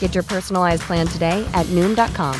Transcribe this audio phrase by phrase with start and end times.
[0.00, 2.34] Get your personalized plan today at Noom.com.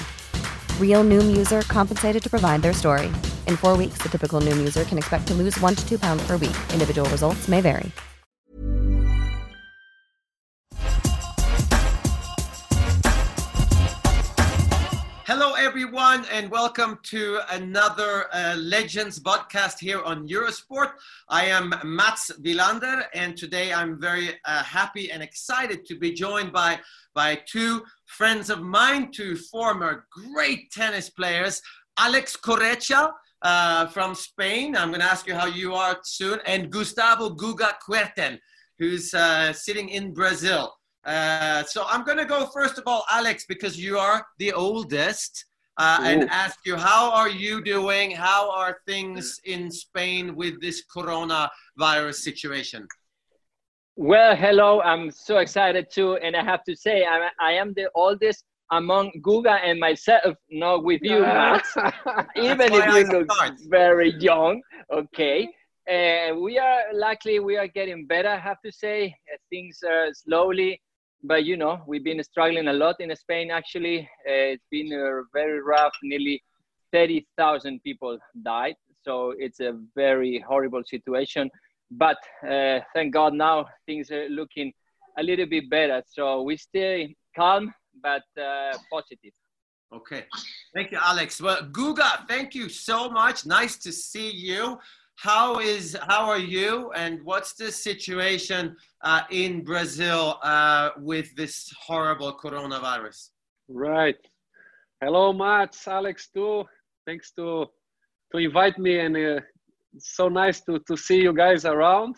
[0.78, 3.06] Real Noom user compensated to provide their story.
[3.46, 6.22] In four weeks, the typical Noom user can expect to lose one to two pounds
[6.26, 6.56] per week.
[6.74, 7.90] Individual results may vary.
[15.32, 20.90] Hello, everyone, and welcome to another uh, Legends podcast here on Eurosport.
[21.28, 26.52] I am Mats Wilander, and today I'm very uh, happy and excited to be joined
[26.52, 26.80] by,
[27.14, 31.60] by two friends of mine, two former great tennis players,
[31.98, 34.76] Alex Corretja uh, from Spain.
[34.76, 38.38] I'm going to ask you how you are soon, and Gustavo Guga Kuerten,
[38.78, 40.74] who's uh, sitting in Brazil.
[41.04, 45.46] Uh, so I'm going to go first of all, Alex, because you are the oldest,
[45.78, 48.10] uh, and ask you how are you doing?
[48.10, 52.86] How are things in Spain with this coronavirus situation?
[54.02, 54.80] Well, hello.
[54.80, 59.12] I'm so excited too, and I have to say, I, I am the oldest among
[59.20, 61.66] Guga and myself, not with you, Matt.
[62.36, 63.28] Even if you look
[63.68, 65.46] very young, okay.
[65.86, 68.30] And we are luckily we are getting better.
[68.30, 69.14] I have to say,
[69.50, 70.80] things are slowly
[71.22, 75.20] but you know we've been struggling a lot in spain actually uh, it's been uh,
[75.34, 76.42] very rough nearly
[76.92, 78.74] 30000 people died
[79.04, 81.50] so it's a very horrible situation
[81.90, 82.18] but
[82.48, 84.72] uh, thank god now things are looking
[85.18, 86.02] a little bit better.
[86.06, 89.32] So we stay calm but uh, positive.
[89.92, 90.24] Okay.
[90.74, 91.40] Thank you alex.
[91.40, 93.46] Well guga thank you so much.
[93.46, 94.78] Nice to see you.
[95.16, 96.92] How is how are you?
[96.92, 103.30] And what's the situation uh, in brazil uh, with this horrible coronavirus?
[103.68, 104.16] Right.
[105.00, 106.64] Hello mats alex too.
[107.06, 107.66] Thanks to
[108.32, 109.49] to invite me and uh, it's
[109.98, 112.16] so nice to to see you guys around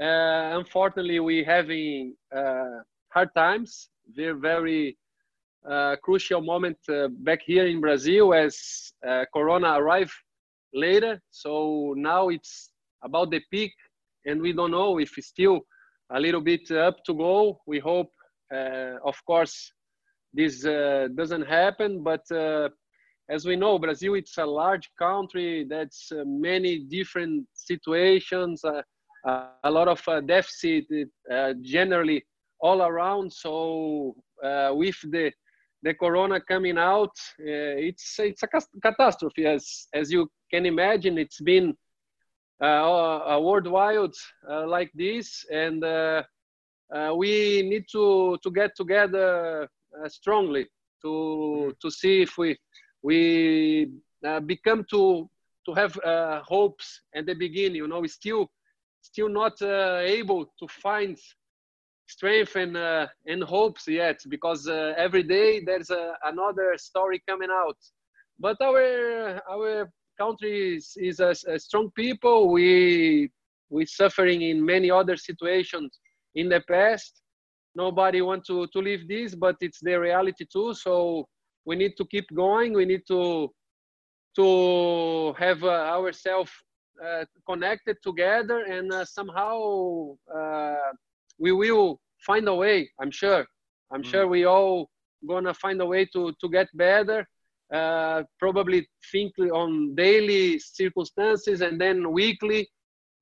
[0.00, 2.78] uh, unfortunately we're having uh,
[3.12, 4.98] hard times very very
[5.68, 6.78] uh, crucial moment
[7.24, 8.92] back here in brazil as
[9.32, 10.12] corona arrived
[10.72, 11.20] later.
[11.30, 12.70] So now it's
[13.02, 13.72] about the peak,
[14.26, 15.60] and we don't know if it's still
[16.10, 17.60] a little bit up to go.
[17.66, 18.10] We hope,
[18.52, 19.72] uh, of course,
[20.32, 22.02] this uh, doesn't happen.
[22.02, 22.68] But uh,
[23.28, 25.66] as we know, Brazil it's a large country.
[25.68, 28.82] That's uh, many different situations, uh,
[29.64, 30.84] a lot of uh, deficit
[31.62, 32.24] generally
[32.60, 33.32] all around.
[33.32, 34.14] So
[34.72, 35.32] with the
[35.82, 38.48] the corona coming out, it's it's a
[38.82, 41.76] catastrophe as as you can imagine it's been
[42.62, 44.14] uh, a worldwide
[44.50, 46.22] uh, like this and uh,
[46.94, 49.68] uh, we need to to get together
[50.02, 50.66] uh, strongly
[51.02, 52.56] to to see if we
[53.02, 53.90] we
[54.46, 55.28] become to
[55.66, 55.94] to have
[56.44, 58.50] hopes at the beginning you know we still
[59.02, 61.16] still not able to find
[62.06, 67.50] strength and uh, and hopes yet because uh, every day there's a, another story coming
[67.50, 67.76] out
[68.38, 72.50] but our our country is, is a, a, strong people.
[72.50, 73.30] We
[73.70, 75.98] we suffering in many other situations
[76.34, 77.22] in the past.
[77.74, 80.74] Nobody want to to leave this, but it's the reality too.
[80.74, 81.26] So
[81.68, 82.72] we need to keep going.
[82.72, 83.22] We need to
[84.38, 84.48] to
[85.44, 86.52] have uh, ourselves
[87.04, 89.54] uh, connected together, and uh, somehow
[90.38, 90.90] uh,
[91.38, 92.78] we will find a way.
[93.00, 93.44] I'm sure.
[93.92, 94.10] I'm mm.
[94.10, 94.88] sure we all
[95.30, 97.20] gonna find a way to to get better
[97.72, 102.68] uh, probably think on daily circumstances and then weekly.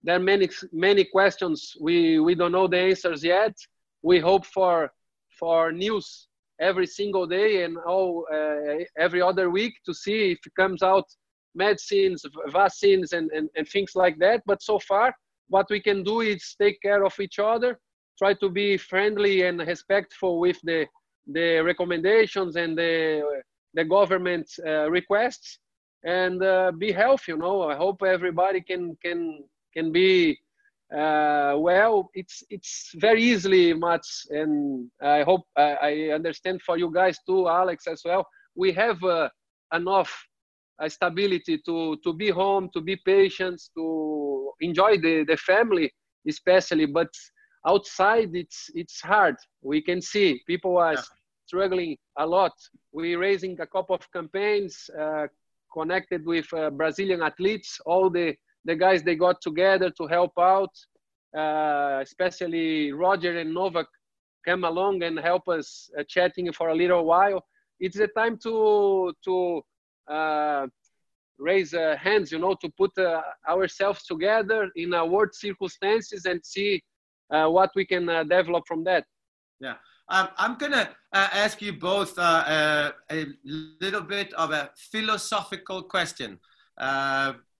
[0.05, 3.55] There are many many questions we we don't know the answers yet.
[4.03, 4.93] We hope for
[5.39, 6.26] for news
[6.61, 11.05] every single day and all uh, every other week to see if it comes out
[11.55, 14.43] medicines, vaccines, and, and, and things like that.
[14.47, 15.15] But so far,
[15.49, 17.79] what we can do is take care of each other,
[18.19, 20.87] try to be friendly and respectful with the
[21.33, 23.23] the recommendations and the
[23.75, 25.59] the government uh, requests
[26.05, 29.43] and uh, be healthy you know i hope everybody can can
[29.75, 30.39] can be
[30.95, 36.93] uh, well it's it's very easily much and i hope I, I, understand for you
[36.93, 38.27] guys too alex as well.
[38.55, 39.29] We have uh,
[39.73, 40.13] enough
[40.81, 45.93] uh, stability to to be home to be patient to enjoy the the family
[46.27, 47.09] especially but
[47.67, 49.37] outside it's it's hard.
[49.63, 51.03] We can see people are yeah.
[51.47, 52.53] struggling a lot.
[52.93, 55.27] We're raising a couple of campaigns uh,
[55.73, 58.35] connected with uh, brazilian athletes all the
[58.67, 60.75] the guys they got together to help out
[61.37, 63.87] uh, especially roger and novak
[64.47, 67.45] came along and help us uh, chatting for a little while
[67.81, 69.63] it's the time to to
[70.17, 70.67] uh,
[71.39, 72.93] raise uh, hands you know to put
[73.49, 76.83] ourselves together in world circumstances and see
[77.31, 79.05] uh, what we can uh, develop from that.
[79.61, 79.75] Yeah.
[80.09, 83.27] Um, I'm going to uh, ask you both uh, a
[83.81, 86.39] little bit of a philosophical question.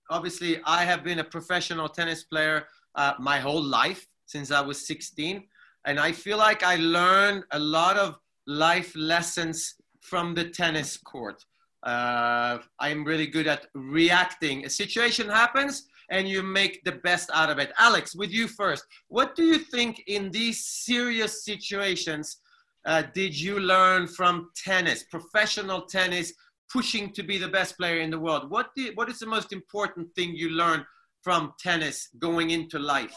[0.09, 4.61] Uh, obviously, I have been a professional tennis player uh, my whole life since I
[4.61, 5.43] was 16.
[5.85, 8.15] And I feel like I learned a lot of
[8.45, 11.45] life lessons from the tennis court.
[11.83, 14.65] I'm really good at reacting.
[14.65, 17.71] A situation happens, and you make the best out of it.
[17.79, 18.85] Alex, with you first.
[19.07, 22.37] What do you think in these serious situations
[22.85, 26.33] uh, did you learn from tennis, professional tennis,
[26.71, 28.49] pushing to be the best player in the world?
[28.49, 30.85] What, what is the most important thing you learned
[31.21, 33.15] from tennis going into life?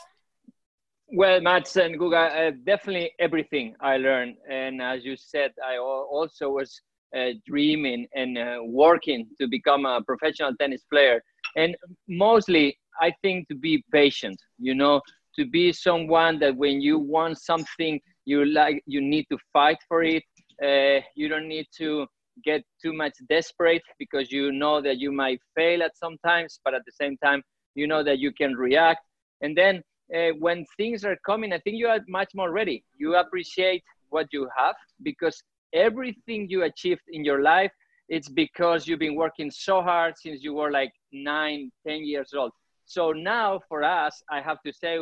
[1.13, 4.37] Well, Mats and Guga, uh, definitely everything I learned.
[4.49, 6.81] And as you said, I also was
[7.17, 11.21] uh, dreaming and uh, working to become a professional tennis player.
[11.57, 11.77] And
[12.09, 15.01] mostly I think to be patient, you know,
[15.37, 20.05] to be someone that when you want something, you like, you need to fight for
[20.05, 20.23] it.
[20.63, 22.07] Uh, you don't need to
[22.45, 26.83] get too much desperate because you know that you might fail at sometimes, but at
[26.87, 27.43] the same time,
[27.75, 29.01] you know that you can react.
[29.43, 29.83] And then
[30.15, 32.85] uh, when things are coming, I think you are much more ready.
[32.99, 35.43] You appreciate what you have because
[35.73, 37.73] everything you achieved in your life,
[38.09, 42.51] it's because you've been working so hard since you were like nine, ten years old.
[42.87, 44.99] So now for us, I have to say,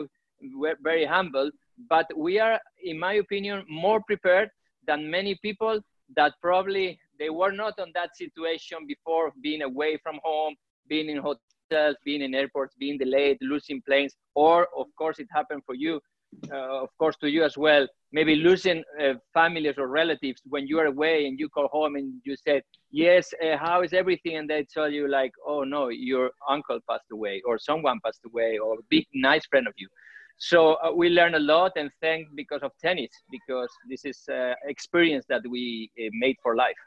[0.55, 1.51] we're very humble,
[1.89, 4.51] but we are, in my opinion, more prepared
[4.87, 5.81] than many people
[6.17, 10.55] that probably they were not on that situation before being away from home,
[10.89, 12.49] being in hotels, being in airports,
[12.79, 13.11] being delayed,
[13.41, 13.95] losing planes,
[14.35, 16.01] or of course it happened for you
[16.53, 17.87] uh, of course, to you as well.
[18.13, 22.15] Maybe losing uh, families or relatives when you are away and you call home and
[22.25, 26.31] you said, "Yes, uh, how is everything?" and they tell you like, "Oh no, your
[26.49, 29.89] uncle passed away, or someone passed away, or a big nice friend of you."
[30.39, 34.55] So uh, we learn a lot, and thank because of tennis, because this is uh,
[34.65, 36.83] experience that we uh, made for life.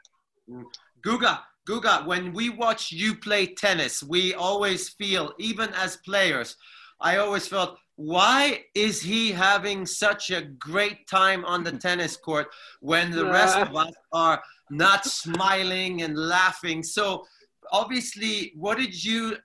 [1.04, 6.56] Guga, Guga, when we watch you play tennis, we always feel, even as players,
[7.00, 12.48] I always felt why is he having such a great time on the tennis court
[12.80, 16.82] when the rest of us are not smiling and laughing?
[16.82, 17.24] So,
[17.70, 19.36] obviously, what did you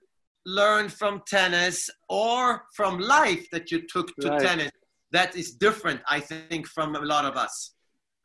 [0.46, 4.40] learn from tennis or from life that you took to right.
[4.40, 4.70] tennis
[5.12, 7.74] that is different, I think, from a lot of us?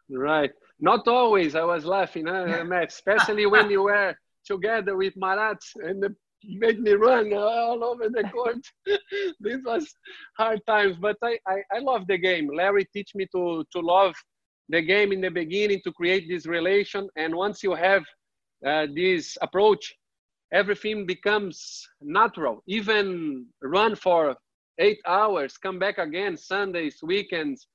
[0.09, 0.51] Right.
[0.79, 1.55] Not always.
[1.55, 6.79] I was laughing, huh, Matt, especially when you were together with Marat and the made
[6.79, 8.57] me run all over the court.
[9.39, 9.93] this was
[10.37, 12.49] hard times, but I, I, I love the game.
[12.49, 14.13] Larri teach me to, to love
[14.69, 17.07] the game in the beginning, to create this relation.
[17.15, 18.03] And once you have
[18.65, 19.93] uh, this approach,
[20.51, 22.63] everything becomes natural.
[22.67, 24.35] Even run for
[24.79, 27.67] eight hours, come back again, Sundays, weekends,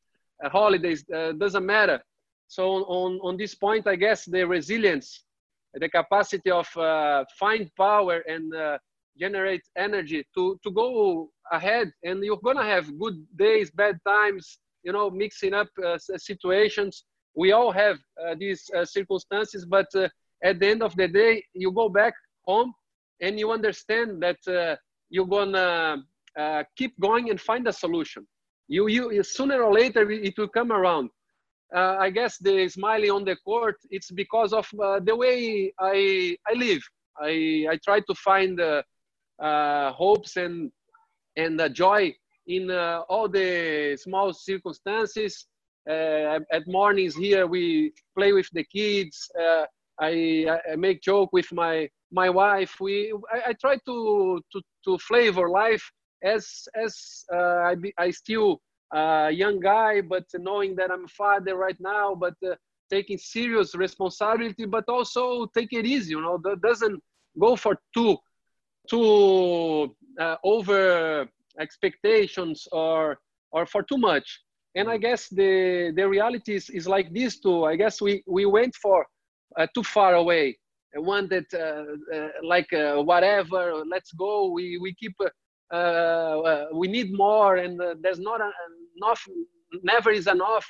[0.44, 2.00] uh, holidays, uh, doesn't matter.
[2.48, 5.24] So on, on this point, I guess the resilience
[5.74, 8.78] the capacity of uh, find power and uh,
[9.18, 11.92] generate energy to, to go ahead.
[12.04, 17.04] And you're gonna have good days bad times you know mixing up uh, situations.
[17.34, 20.08] We all have uh, these uh, circumstances but uh,
[20.42, 22.14] at the end of the day you go back
[22.46, 22.72] home
[23.20, 24.38] and you understand that
[25.10, 26.02] you're gonna
[26.76, 28.26] keep going and find a solution.
[28.68, 31.10] You, you sooner or later it will come around
[31.74, 36.36] uh, I guess the smiling on the court, it's because of uh, the way I,
[36.48, 36.82] I live.
[37.20, 38.82] I, I try to find uh,
[39.38, 40.72] uh hopes and,
[41.36, 42.14] and joy
[42.46, 45.46] in uh, all the small circumstances.
[45.88, 49.30] Uh, at mornings here, we play with the kids.
[50.00, 52.78] I, I make joke with my, my wife.
[52.80, 55.90] We, I, I try to, to, to flavor life
[56.22, 58.60] as, as I, be, I still
[58.92, 62.54] a young guy, but knowing that I'm a father right now, but uh,
[62.90, 66.10] taking serious responsibility, but also take it easy.
[66.10, 67.02] You know, that doesn't
[67.38, 68.16] go for too
[68.88, 71.28] too uh, over
[71.60, 73.18] expectations or
[73.52, 74.40] or for too much.
[74.74, 77.64] And I guess the the reality is, is like this too.
[77.64, 79.06] I guess we we went for
[79.56, 80.58] uh, too far away.
[80.94, 84.50] One that uh, uh like uh, whatever, let's go.
[84.50, 85.16] We we keep.
[85.70, 88.40] Uh, we need more, and there's not
[89.02, 89.26] enough.
[89.82, 90.66] Never is enough.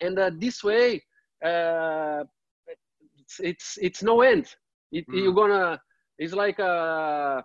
[0.00, 1.02] And this way,
[1.42, 4.46] it's, it's it's no end.
[4.92, 5.22] It, mm.
[5.22, 5.80] You're gonna.
[6.18, 7.44] It's like a.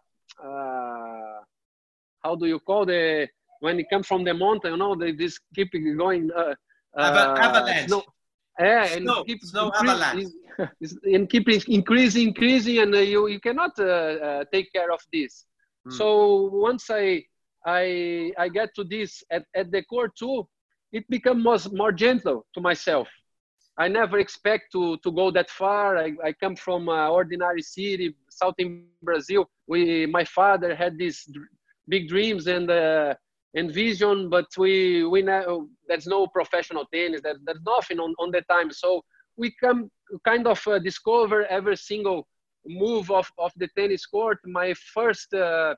[2.24, 3.28] how do you call the
[3.62, 6.30] when it comes from the mountain, you know, they just keep going.
[6.36, 6.56] Uh,
[6.98, 7.88] uh, avalanche.
[7.88, 8.04] Snow,
[8.60, 10.28] yeah, and snow, keep snow avalanche.
[11.04, 15.46] and keep increasing, increasing, and uh, you you cannot uh, uh, take care of this.
[15.86, 15.92] Hmm.
[15.92, 17.24] So once I
[17.66, 20.48] I I get to this at, at the core too,
[20.92, 23.08] it becomes more, more gentle to myself.
[23.78, 25.98] I never expect to to go that far.
[25.98, 29.50] I, I come from an ordinary city, south in Brazil.
[29.68, 31.28] We my father had these
[31.88, 33.14] big dreams and uh,
[33.56, 37.22] and vision, but we we know there's no professional tennis.
[37.22, 38.72] That there's nothing on, on the time.
[38.72, 39.04] So
[39.38, 39.90] we come
[40.26, 42.28] kind of uh, discover every single
[42.66, 44.40] move of, of the tennis court.
[44.46, 45.76] My first uh,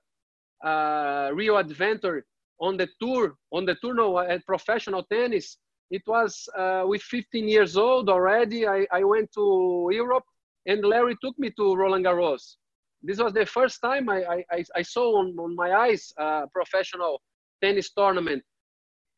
[0.63, 2.25] uh, real adventure
[2.59, 5.57] on the tour, on the tour no, at professional tennis,
[5.91, 8.67] it was uh, with 15 years old already.
[8.67, 10.23] I, I went to Europe
[10.65, 12.55] and Larri took me to Roland Garros.
[13.01, 17.21] This was the first time I, I, I saw on, on my eyes uh, professional
[17.61, 18.43] tennis tournament.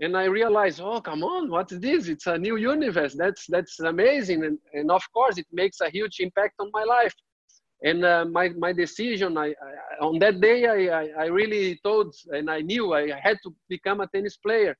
[0.02, 2.10] And i realized oh come on what is this?
[2.10, 3.14] It's a new universe.
[3.14, 4.44] That's that's amazing.
[4.44, 7.14] And, and of course it makes a huge impact on my life
[7.84, 12.15] and uh, my, my decision I, I, on that day I, I, I, really told
[12.32, 14.75] and i knew i had to become a tennis player.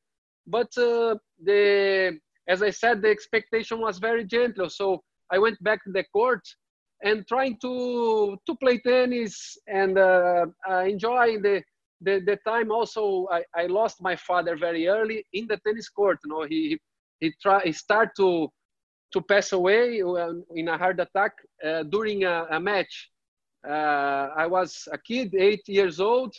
[0.48, 4.70] But uh, the as i said the expectation was very gentle.
[4.70, 6.44] So i went back to the court
[7.04, 9.58] and trying to to play tennis.
[9.68, 11.64] And uh, the
[12.02, 13.28] the, the time also.
[13.32, 16.20] I, I lost my father very early in the tennis court.
[16.24, 16.80] You know, he
[17.20, 18.50] he try he start to
[19.14, 20.00] to pass away
[20.56, 21.34] in a heart attack
[21.66, 23.12] uh, during a, a match.
[23.68, 26.34] Uh, I was a kid, eight years old,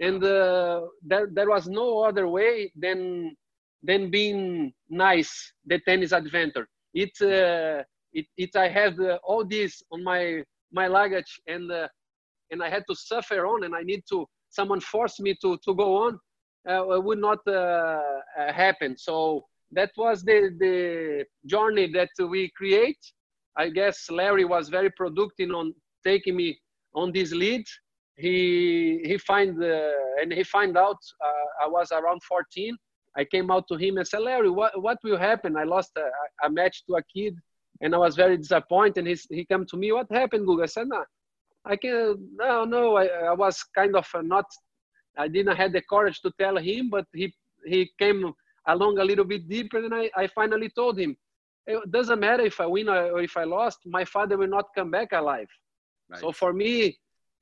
[0.00, 3.36] and uh, there there was no other way than
[3.82, 5.52] than being nice.
[5.66, 6.66] The tennis adventure.
[6.94, 11.88] It uh, it, it I had uh, all this on my my luggage and uh,
[12.50, 15.74] and I had to suffer on, and I need to someone forced me to, to
[15.74, 16.20] go on,
[16.68, 17.50] uh, would not uh,
[18.38, 18.96] uh, happen.
[18.96, 22.98] So that was the, the journey that we create.
[23.56, 25.74] I guess Larri was very productive on
[26.04, 26.58] taking me
[26.94, 27.64] on this lead.
[28.16, 32.76] He he find uh, and he find out uh, I was around 14.
[33.16, 35.56] I came out to him and said, Larri, what what will happen?
[35.56, 37.34] I lost a, a match to a kid,
[37.80, 39.06] and I was very disappointed.
[39.06, 40.64] He he come to me, what happened, Guga?
[40.64, 41.04] I said, nah,
[41.64, 44.46] I can no no I, I was kind of not
[45.16, 47.34] I didn't have the courage to tell him, but he
[47.66, 48.32] he came
[48.66, 51.16] along a little bit deeper, and I, I finally told him,
[51.66, 54.90] it doesn't matter if I win or if I lost, my father will not come
[54.90, 55.48] back alive.
[56.08, 56.20] Right.
[56.20, 56.98] So for me,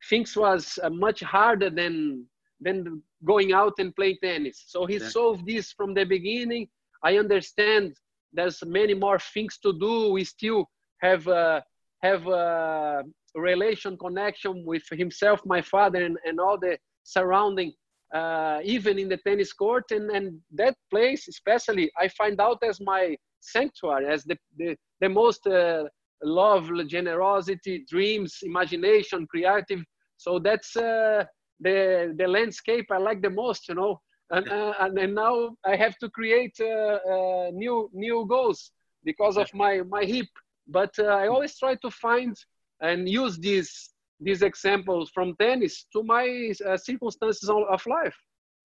[0.08, 2.26] things was uh, much harder than
[2.60, 4.64] than going out and playing tennis.
[4.66, 5.08] So he yeah.
[5.08, 6.68] solved this from the beginning.
[7.02, 7.96] I understand
[8.32, 10.12] there's many more things to do.
[10.12, 10.68] We still
[11.00, 11.62] have uh,
[12.02, 13.02] have uh,
[13.34, 17.72] relation connection with himself my father and, and all the surrounding
[18.14, 22.80] uh, even in the tennis court and, and that place especially i find out as
[22.80, 25.84] my sanctuary as the, the, the most uh,
[26.22, 29.82] love generosity dreams imagination creative.
[30.16, 31.24] So that's uh,
[31.60, 34.00] the the landscape i like the most you know?
[34.30, 38.70] And, uh, and, and now i have to create uh, uh, new new goals
[39.04, 40.28] because of my my hip.
[40.68, 42.36] But i always try to find
[42.80, 43.90] and use these
[44.20, 48.16] these examples from tennis to my uh, circumstances of life.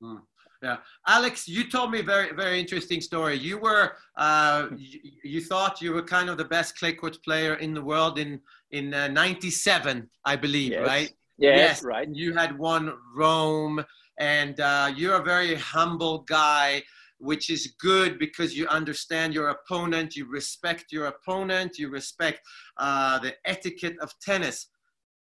[0.01, 0.17] Hmm.
[0.61, 3.35] Yeah, Alex, you told me a very very interesting story.
[3.37, 7.55] You were uh, you, you, thought you were kind of the best clay court player
[7.55, 8.39] in the world in
[8.71, 10.87] in '97, uh, I believe, yes.
[10.87, 11.11] right?
[11.37, 12.07] Yes, yes, right.
[12.11, 13.83] You had won Rome,
[14.17, 16.81] and uh, you're a very humble guy
[17.19, 22.41] which is good because you understand your opponent, you respect your opponent, you respect
[22.77, 24.67] uh, the etiquette of tennis.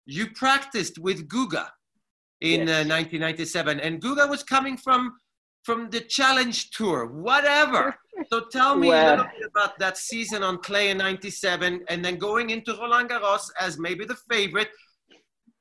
[0.06, 1.68] You practiced with Guga
[2.42, 2.86] in yes.
[2.86, 5.14] uh, 1997, and Guga was coming from
[5.64, 7.96] from the Challenge Tour, whatever.
[8.30, 12.04] So tell me well, a little bit about that season on clay in '97, and
[12.04, 14.70] then going into Roland Garros as maybe the favorite.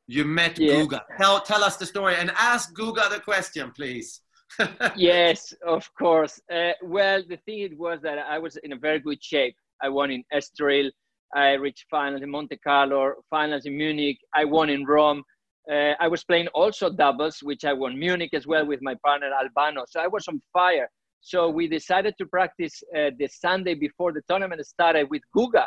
[0.07, 0.75] You met yeah.
[0.75, 1.01] Guga.
[1.19, 4.21] Tell tell us the story and ask Guga the question, please
[4.97, 6.41] yes, of course.
[6.53, 9.57] Uh, well, the thing it was that I was in a very good shape.
[9.83, 10.91] I won in Estoril.
[11.35, 14.19] I reached finals in Monte Carlo, finals in Munich.
[14.33, 15.25] I won in Rome.
[15.71, 19.31] Uh, I was playing also doubles, which I won Munich as well with my partner
[19.33, 19.85] Albano.
[19.89, 20.89] So I was on fire.
[21.21, 25.67] So we decided to practice uh, the Sunday before the tournament started with Guga.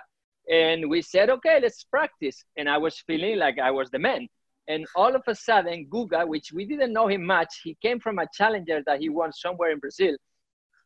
[0.50, 2.46] And we said, okay, let's practice.
[2.56, 4.28] And I was feeling like I was the man.
[4.70, 8.20] And all of a sudden, Guga, which we didn't know him much, he came from
[8.20, 10.16] a challenger that he won somewhere in Brazil.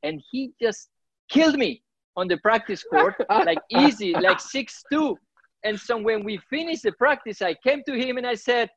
[0.02, 0.90] And he just
[1.30, 1.84] killed me
[2.18, 5.18] on the practice court, like easy, like 6 2.
[5.63, 8.70] And so when we finished the practice, I came to him and I said,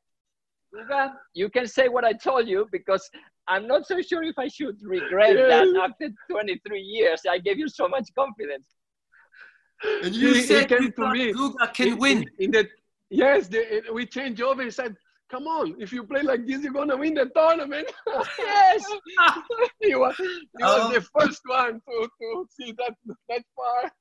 [0.73, 3.09] Guga, you can say what I told you because
[3.47, 7.21] I'm not so sure if I should regret that after 23 years.
[7.29, 8.67] I gave you so much confidence.
[10.03, 11.33] And you he, said he came to me.
[11.33, 12.17] Guga can in, win.
[12.17, 12.69] In, in the
[13.09, 14.95] yes, the, we changed over and said,
[15.31, 17.91] "Come on, if you play like this, you're gonna win the tournament."
[18.39, 18.85] yes,
[19.81, 22.95] he was, he was um, the first one to, to see that
[23.29, 23.91] that far.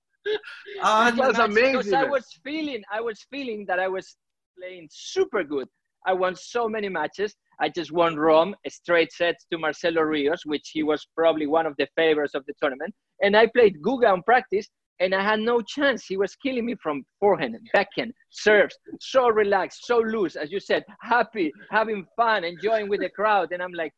[0.82, 1.72] Uh, it was amazing.
[1.72, 4.16] Because I was feeling, I was feeling that I was
[4.58, 5.68] playing super good.
[6.06, 7.34] I won so many matches.
[7.60, 11.74] I just won Rome, straight sets to Marcelo Rios, which he was probably one of
[11.78, 12.94] the favorites of the tournament.
[13.22, 14.68] And I played Guga on practice,
[15.00, 16.06] and I had no chance.
[16.06, 20.84] He was killing me from forehand, backhand, serves, so relaxed, so loose, as you said,
[21.00, 23.52] happy, having fun, enjoying with the crowd.
[23.52, 23.92] And I'm like,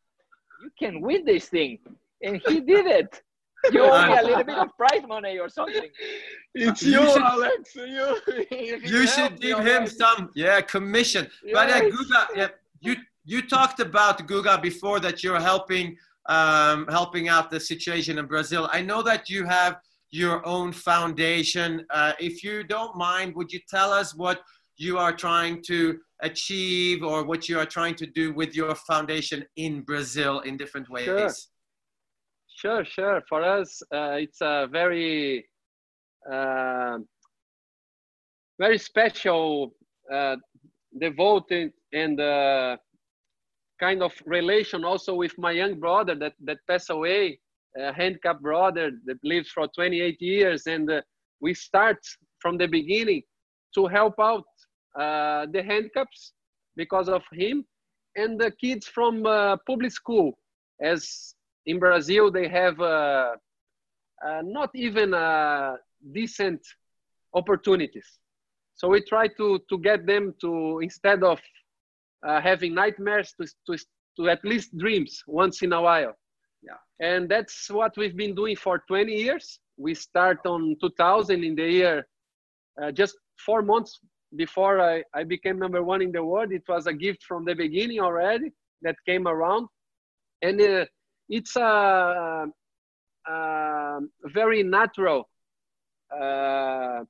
[0.63, 1.79] you can win this thing.
[2.23, 3.23] And he did it.
[3.73, 5.89] You owe me a little bit of prize money or something.
[6.55, 7.75] It's you, you should, Alex.
[7.75, 11.29] You, you should give him some, yeah, commission.
[11.45, 11.53] Yes.
[11.53, 12.49] But uh, Guga, yeah,
[12.81, 18.27] you you talked about Guga before that you're helping um, helping out the situation in
[18.27, 18.69] Brazil.
[18.73, 21.85] I know that you have your own foundation.
[21.91, 24.41] Uh, if you don't mind, would you tell us what
[24.77, 29.45] you are trying to achieve or what you are trying to do with your foundation
[29.57, 31.07] in Brazil in different ways?
[31.07, 31.31] Sure,
[32.49, 32.85] sure.
[32.85, 33.23] sure.
[33.29, 35.47] For us, uh, it's a very,
[36.31, 36.99] uh,
[38.59, 39.75] very special,
[40.13, 40.37] uh,
[40.99, 42.77] devoted, and uh,
[43.79, 47.39] kind of relation also with my young brother that, that passed away
[47.95, 51.01] handicapped brother that lives for 28 years and uh,
[51.41, 51.99] we start
[52.41, 53.23] from the beginning
[53.75, 54.45] to help out
[54.99, 56.33] uh, the handicaps
[56.77, 57.65] because of him
[58.17, 60.39] and the kids from uh, public school.
[60.81, 61.35] As
[61.67, 63.33] in brazil they have uh,
[64.27, 65.11] uh, not even
[66.13, 66.61] decent
[67.35, 68.09] opportunities.
[68.75, 71.41] So we try to to get them to instead of
[72.23, 73.85] having nightmares to, to,
[74.17, 76.15] to at least dreams once in a while
[76.67, 76.79] yeah.
[77.01, 79.61] And that's what we've been doing for 20 years.
[79.77, 82.07] We start on 2000 in the year,
[82.83, 84.01] uh, just four months
[84.35, 86.53] before I, I became number one in the world.
[86.53, 88.53] It was a gift from the beginning already
[88.83, 89.69] that came around.
[90.43, 90.87] And uh,
[91.29, 92.47] it's a,
[93.29, 95.29] a, very natural
[96.13, 97.01] uh,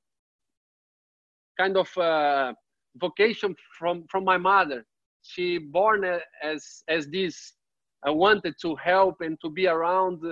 [1.59, 2.53] kind of uh,
[2.97, 4.85] vocation from, from my mother.
[5.23, 6.05] She born
[6.43, 7.53] as, as this
[8.07, 10.23] I wanted to help and to be around,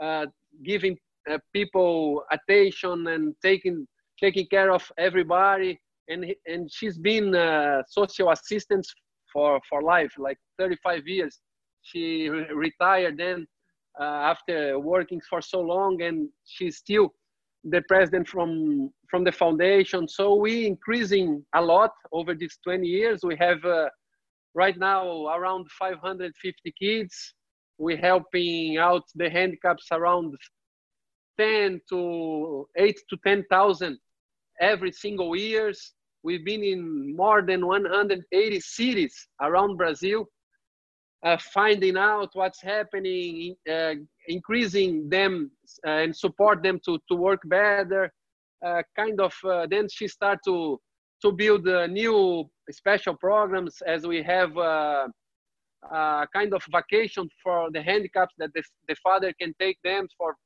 [0.00, 0.26] uh,
[0.64, 0.96] giving
[1.30, 3.86] uh, people attention and taking
[4.22, 5.80] taking care of everybody.
[6.08, 8.86] And and she's been uh, social assistant
[9.32, 11.40] for for life, like 35 years.
[11.82, 13.46] She re- retired then
[13.98, 17.12] uh, after working for so long, and she's still
[17.64, 20.06] the president from from the foundation.
[20.08, 23.20] So we increasing a lot over these 20 years.
[23.22, 23.88] We have uh,
[24.54, 27.34] right now around 550 kids.
[27.78, 30.34] We're helping out the handicaps around
[31.38, 33.98] 10 to 8 to 10,000
[34.60, 35.92] every single years.
[36.22, 40.26] We've been in more than 180 cities around Brazil,
[41.24, 43.94] uh, finding out what's happening, uh,
[44.28, 45.50] increasing them
[45.86, 48.10] uh, and support them to, to work better.
[48.64, 50.80] Uh, kind of, uh, then she start to
[51.24, 55.08] to build uh, new special programs as we have uh,
[55.90, 60.36] a kind of vacation for the handicaps that the, the father can take them for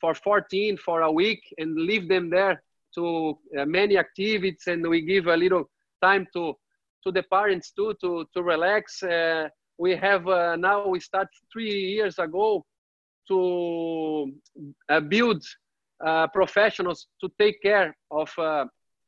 [0.00, 2.62] for 14 for a week and leave them there
[2.94, 4.62] to uh, many activities.
[4.66, 5.64] And we give a little
[6.00, 6.54] time to
[7.04, 9.02] to the parents too to to relax.
[9.02, 12.64] Uh, we have uh, now we start three years ago
[13.28, 14.32] to
[14.88, 15.42] uh, build
[16.04, 18.30] uh, professionals to take care of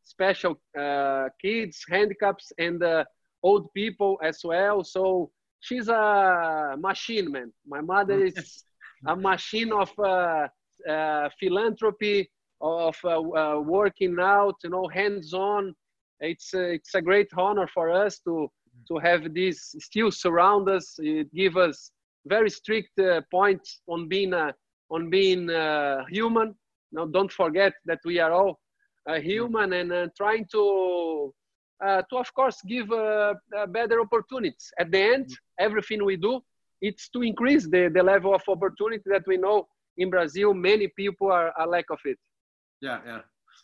[0.03, 3.05] special uh, kids, handicaps, and uh,
[3.43, 4.85] old people as well.
[4.85, 7.53] So she's a machine, man.
[7.67, 8.65] My mother is
[9.07, 10.49] a machine of uh,
[10.89, 12.97] uh philanthropy, of
[13.67, 15.75] working out, you know, hands-on.
[16.21, 18.49] It's it's a great honor for us to
[18.89, 20.97] to have this still surround us.
[20.99, 21.91] It gives us
[22.27, 22.99] very strict
[23.31, 24.55] points on being a,
[24.91, 25.49] on being
[26.09, 26.55] human
[26.93, 28.61] now don't forget that we are all
[29.11, 31.33] human and uh, trying to
[31.85, 34.73] uh, to of course give uh, uh, better opportunities.
[34.79, 36.41] At the end everything we do
[36.81, 41.31] it's to increase the, the level of opportunity that we know in brazil many people
[41.31, 42.19] are, are lack of it.
[42.81, 43.21] Yeah yeah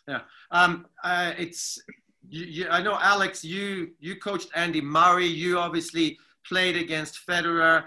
[0.07, 0.21] yeah.
[0.51, 1.81] Um, uh, it's
[2.27, 5.27] you, you, i know alex you you coached andy murray.
[5.27, 7.85] You obviously played against federer.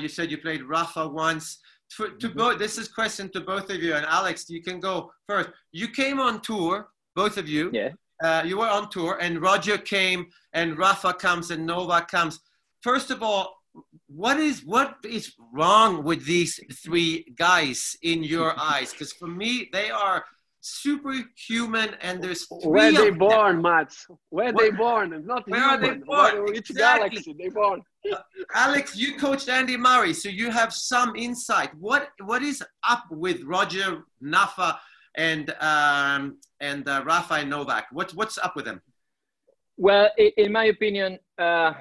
[0.00, 1.58] You said you played rafa once
[1.96, 2.38] to, to mm-hmm.
[2.38, 5.50] both this is question to both of you and alex you can go first.
[5.72, 7.70] You came on tour both of you.
[7.72, 7.90] Yeah.
[8.22, 12.40] Uh, you were on tour and roger came and rafa comes and novak comes.
[12.80, 13.56] First of all
[14.08, 18.92] what is what is wrong with these three guys in your eyes?
[18.92, 20.24] Because for me they are
[20.62, 24.06] superhuman and there's where they born mats?
[24.30, 25.26] Where they born?
[25.26, 25.74] Not where human.
[25.74, 26.44] are they born?
[26.44, 27.08] which exactly.
[27.10, 27.82] galaxy they born.
[28.10, 28.16] Uh,
[28.54, 31.70] alex you coached andy murray so you have some insight.
[31.78, 34.78] What what is up with roger nafa
[35.16, 37.86] and um and uh, rafa novak?
[37.90, 38.80] What what's up with them?
[39.76, 41.72] Well in my opinion uh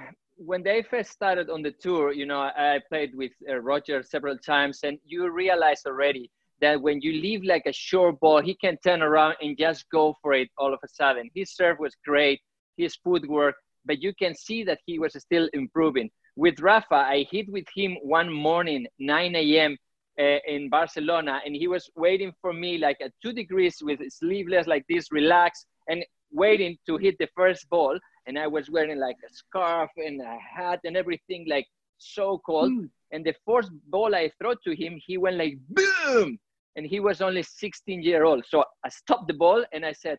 [0.44, 4.36] when they first started on the tour, you know, I played with uh, Roger several
[4.40, 6.32] times, and you realize already
[6.62, 10.16] that when you leave like a short ball, he can turn around and just go
[10.22, 11.30] for it all of a sudden.
[11.34, 12.40] His serve was great,
[12.78, 16.10] his footwork, but you can see that he was still improving.
[16.36, 19.78] With Rafa, I hit with him one morning, 9 a.m.
[20.20, 24.68] Uh, in Barcelona, and he was waiting for me like at two degrees with sleeveless
[24.68, 27.98] like this, relaxed, and waiting to hit the first ball.
[28.28, 31.66] And I was wearing like a scarf and a hat and everything, like
[31.98, 32.72] so cold.
[32.72, 32.90] Mm.
[33.12, 36.40] And the first ball I throw to him, he went like boom,
[36.76, 38.46] and he was only 16 year old.
[38.48, 40.18] So I stopped the ball and I said,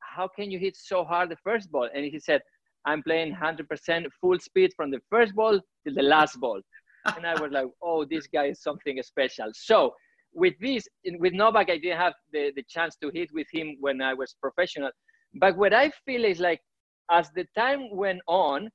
[0.00, 2.42] "How can you hit so hard the first ball?" And he said,
[2.84, 6.60] "I'm playing 100% full speed from the first ball to the last ball."
[7.16, 9.94] and I was like, "Oh, this guy is something special." So
[10.34, 14.00] with this, with Novak, I didn't have the, the chance to hit with him when
[14.00, 14.90] I was professional.
[15.34, 16.60] But what I feel is like,
[17.10, 18.70] as the time went on,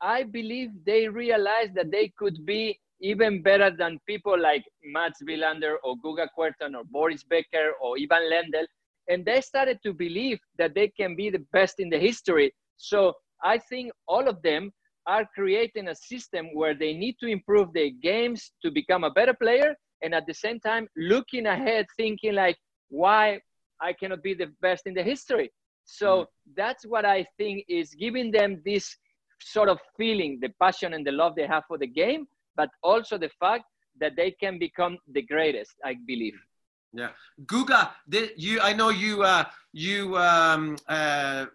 [0.00, 5.74] I believe they realized that they could be even better than people like Mats Wilander
[5.84, 8.64] or Guga Kuerten or Boris Becker or Ivan Lendl.
[9.08, 12.50] And they started to believe that they can be the best in the history.
[12.78, 13.12] So
[13.42, 14.72] I think all of them
[15.06, 19.34] are creating a system where they need to improve their games to become a better
[19.34, 19.76] player.
[20.02, 22.56] And at the same time, looking ahead, thinking like,
[22.88, 23.38] why
[23.82, 25.52] I cannot be the best in the history.
[25.84, 26.26] So mm.
[26.56, 28.96] that's what I think is giving them this
[29.42, 33.18] sort of feeling, the passion and the love they have for the game, but also
[33.18, 33.64] the fact
[34.00, 36.38] that they can become the greatest, I believe.
[36.92, 37.10] Yeah,
[37.46, 37.90] Guga,
[38.36, 38.60] you.
[38.60, 39.22] I know you.
[39.22, 41.46] Uh, you um, uh,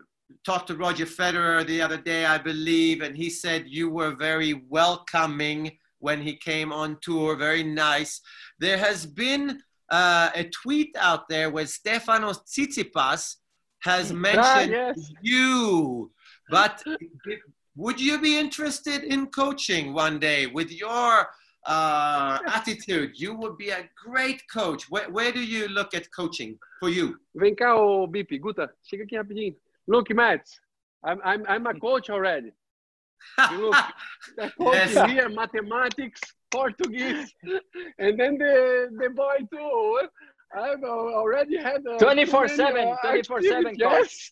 [0.45, 4.65] talked to Roger Federer the other day, I believe, and he said you were very
[4.67, 7.37] welcoming when he came on tour.
[7.37, 8.21] Very nice.
[8.59, 13.35] There has been uh, a tweet out there where Stefanos Tsitsipas
[13.83, 15.11] has ah, mentioned ah, yes.
[15.21, 16.11] you,
[16.49, 16.83] but
[17.79, 21.27] would you be interested in coaching one day with your
[21.65, 23.11] uh, attitude?
[23.15, 24.89] You would be a great coach.
[24.89, 27.15] Where, where do you look at coaching for you?
[27.35, 29.55] Vem cá, ô Bipi, Guta, chega aqui rapidinho.
[29.87, 30.45] Look, Matt,
[31.05, 32.51] I'm, I'm, I'm a coach already.
[33.53, 33.75] look,
[34.35, 35.09] the coach yes.
[35.09, 36.19] here, mathematics,
[36.51, 37.33] Portuguese,
[37.97, 40.01] and then the, the boy too.
[40.53, 44.31] I've already had 24 7, 24 7 yes.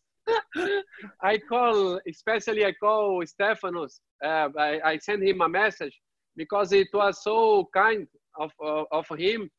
[1.22, 4.00] I call, especially I call Stefanos.
[4.24, 6.00] Uh, I, I sent him a message
[6.36, 8.08] because it was so kind
[8.40, 9.50] of, of, of him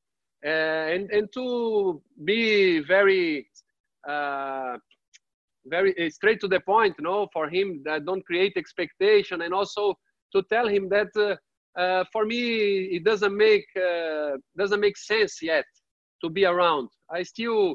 [0.44, 3.48] uh, and, and to be very,
[4.08, 4.76] uh,
[5.66, 9.52] very uh, straight to the point, you know, for him that don't create expectation and
[9.52, 9.94] also
[10.34, 13.66] to tell him that uh, uh, for me it doesn't make
[14.56, 15.64] doesn't make sense yet
[16.22, 16.88] to be around.
[17.10, 17.74] I still uh,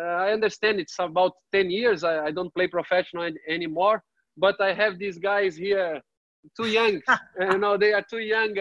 [0.00, 2.04] I understand it's about 10 years.
[2.04, 4.02] I, I don't play professional anymore,
[4.36, 6.00] but I have these guys here
[6.56, 7.00] too young.
[7.40, 8.54] you know, they are too young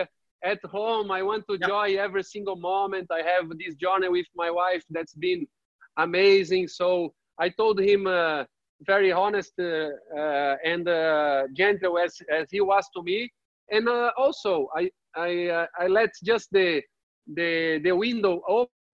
[0.43, 1.11] at home.
[1.11, 3.07] I want to enjoy every single moment.
[3.11, 5.47] I have this journey with my wife that's been
[5.97, 6.67] amazing.
[6.67, 8.43] So I told him uh,
[8.81, 13.31] very honest uh, uh, and uh, gentle as, as he was to me.
[13.71, 16.81] And uh, also, I I, uh, I let just the
[17.27, 18.41] the the window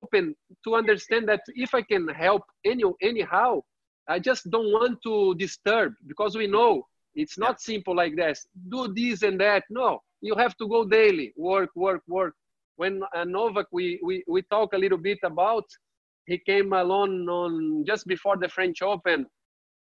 [0.03, 3.61] open to understand that if I can help any anyhow,
[4.07, 6.83] I just don't want to disturb because we know
[7.15, 7.73] it's not yeah.
[7.73, 8.47] simple like this.
[8.69, 9.63] Do this and that.
[9.69, 12.33] No, you have to go daily, work, work, work.
[12.77, 15.65] When uh, Novak, we, we, we talk a little bit about,
[16.25, 19.25] he came along on just before the French Open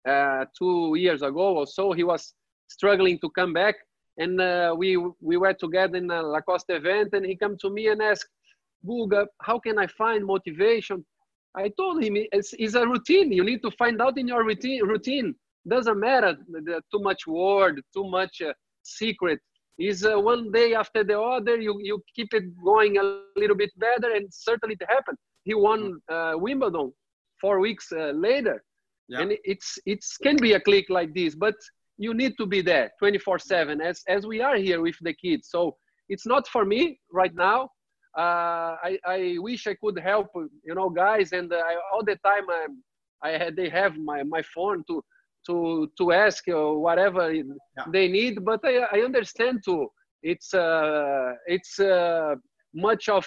[0.08, 1.94] uh, two years ago or so.
[1.94, 2.34] He was
[2.68, 3.76] struggling to come back.
[4.18, 7.88] And uh, we, we were together in a Lacoste event and he came to me
[7.88, 8.30] and asked,
[8.86, 11.06] Guga, how can I find motivation
[11.56, 13.32] I told him it's, it's a routine.
[13.32, 14.84] You need to find out in your routine.
[14.84, 15.34] Routine
[15.68, 16.38] doesn't matter.
[16.92, 19.40] Too much word, too much uh, secret.
[19.78, 21.58] Is uh, one day after the other.
[21.58, 25.18] You you keep it going a little bit better, and certainly it happened.
[25.44, 26.94] He won uh, Wimbledon
[27.42, 28.64] four weeks uh, later,
[29.10, 29.20] yeah.
[29.20, 31.56] and it's it's can be a click like this, but
[31.98, 35.50] you need to be there 24/7 as as we are here with the kids.
[35.50, 35.76] So
[36.08, 37.70] it's not for me right now
[38.18, 41.32] uh, I, I wish I could help, you know, guys.
[41.34, 42.68] And uh, I, all the time I,
[43.22, 45.04] I had, they have my, my phone to,
[45.48, 47.44] to, to ask or whatever yeah.
[47.92, 48.46] they need.
[48.46, 49.88] But I, I understand too.
[50.24, 52.36] It's, uh, it's uh,
[52.74, 53.26] much of,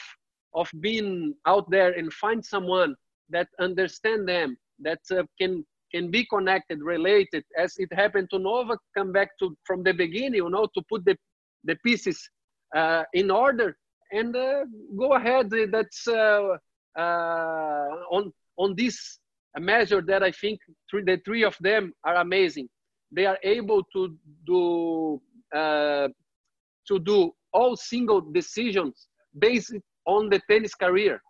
[0.55, 2.95] of being out there and find someone
[3.31, 8.77] that understand them, that uh, can, can be connected, related, as it happened to Nova,
[8.97, 11.17] come back to from the beginning, you know, to put the,
[11.65, 12.19] the pieces
[12.75, 13.77] uh, in order
[14.13, 14.65] and uh,
[14.97, 15.51] go ahead.
[15.71, 16.57] That's uh,
[16.97, 19.19] uh, on on this
[19.59, 22.69] measure that I think three, the three of them are amazing.
[23.11, 24.17] They are able to
[24.47, 25.21] do
[25.53, 29.75] to do all single decisions based
[30.07, 31.21] on the tennis career.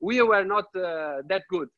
[0.00, 1.68] We were not uh, that good.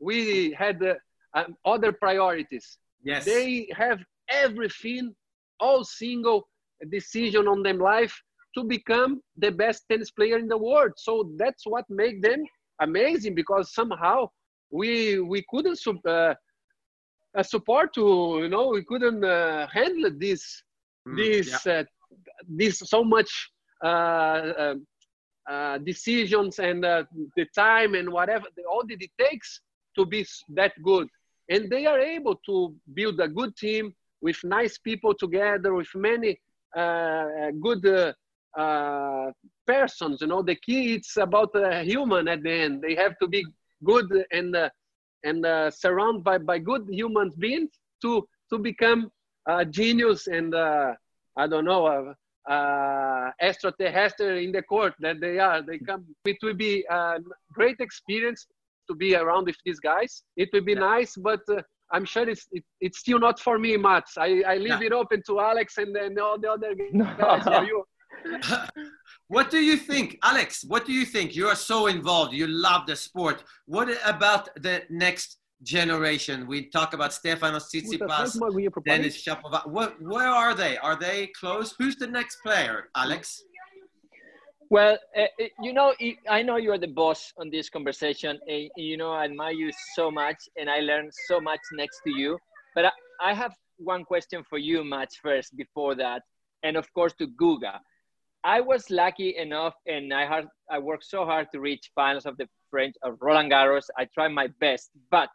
[0.00, 0.94] We had uh,
[1.34, 2.78] um, other priorities.
[3.02, 3.24] Yes.
[3.24, 5.14] They have everything,
[5.60, 6.48] all single
[6.90, 8.16] decision on them life
[8.58, 10.92] to become the best tennis player in the world.
[10.96, 12.44] So that's what made them
[12.80, 14.30] amazing because somehow
[14.70, 16.34] we we couldn't uh,
[17.38, 18.06] uh, support to
[18.42, 20.42] you know we couldn't uh, handle this
[21.06, 21.80] mm, this yeah.
[21.80, 21.84] Uh,
[22.60, 23.30] this so much
[23.84, 24.74] uh,
[25.50, 29.60] uh, decisions and the time and whatever all that it takes
[29.96, 30.26] to be
[30.58, 31.06] that good
[31.52, 36.32] and they are able to build a good team with nice people together with many
[37.66, 37.82] good
[38.56, 39.30] uh,
[39.66, 40.20] persons.
[40.20, 42.82] You know, the key it's about a human at the end.
[42.82, 43.44] They have to be
[43.84, 44.70] good and uh,
[45.24, 47.70] and uh, surrounded by, by good human beings
[48.02, 49.10] to to become
[49.46, 50.94] a genius and uh,
[51.36, 55.62] I don't know uh, uh, extraterrestrial in the court that they are.
[55.62, 56.04] They come.
[56.24, 57.18] It will be a
[57.52, 58.46] great experience
[58.88, 60.22] to be around with these guys.
[60.36, 60.80] It will be yeah.
[60.80, 61.40] nice, but.
[61.48, 64.18] Uh, I'm sure it's it, it's still not for me, Mats.
[64.18, 64.88] I, I leave yeah.
[64.88, 66.74] it open to Alex and then all the other
[67.18, 67.44] guys.
[67.44, 67.82] for you.
[69.28, 70.64] what do you think, Alex?
[70.66, 71.36] What do you think?
[71.36, 72.32] You are so involved.
[72.32, 73.44] You love the sport.
[73.66, 76.46] What about the next generation?
[76.46, 78.38] We talk about Stefano Tsitsipas,
[78.84, 80.00] Denis Shapovalov.
[80.00, 80.78] where are they?
[80.78, 81.74] Are they close?
[81.78, 83.42] Who's the next player, Alex?
[84.70, 85.24] Well, uh,
[85.62, 85.94] you know,
[86.28, 88.38] I know you're the boss on this conversation.
[88.46, 92.10] And, you know, I admire you so much, and I learned so much next to
[92.10, 92.38] you.
[92.74, 96.22] But I, I have one question for you, Mats, first, before that,
[96.62, 97.78] and of course to Guga.
[98.44, 102.36] I was lucky enough, and I had I worked so hard to reach finals of
[102.36, 103.86] the French of Roland Garros.
[103.96, 105.30] I tried my best, but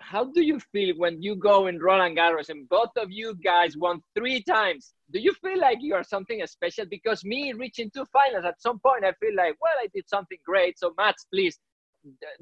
[0.00, 3.76] how do you feel when you go in Roland Garros and both of you guys
[3.76, 4.94] won three times?
[5.10, 6.86] Do you feel like you are something special?
[6.86, 10.38] Because me reaching two finals at some point, I feel like, well, I did something
[10.44, 10.78] great.
[10.78, 11.58] So, Mats, please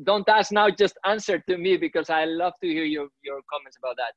[0.02, 3.78] don't ask now, just answer to me because I love to hear your, your comments
[3.78, 4.12] about that.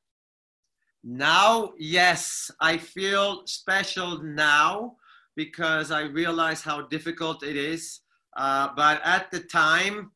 [1.02, 4.96] Now, yes, I feel special now
[5.44, 8.00] because I realize how difficult it is.
[8.36, 10.12] Uh, but at the time,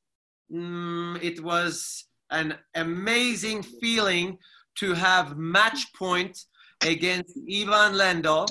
[0.53, 4.37] mm, it was an amazing feeling
[4.81, 6.35] to have match point
[6.83, 8.47] against Ivan Lendl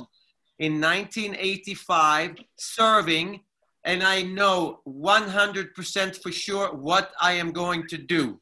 [0.57, 3.41] in 1985 serving
[3.85, 8.39] and I know 100% for sure what I am going to do.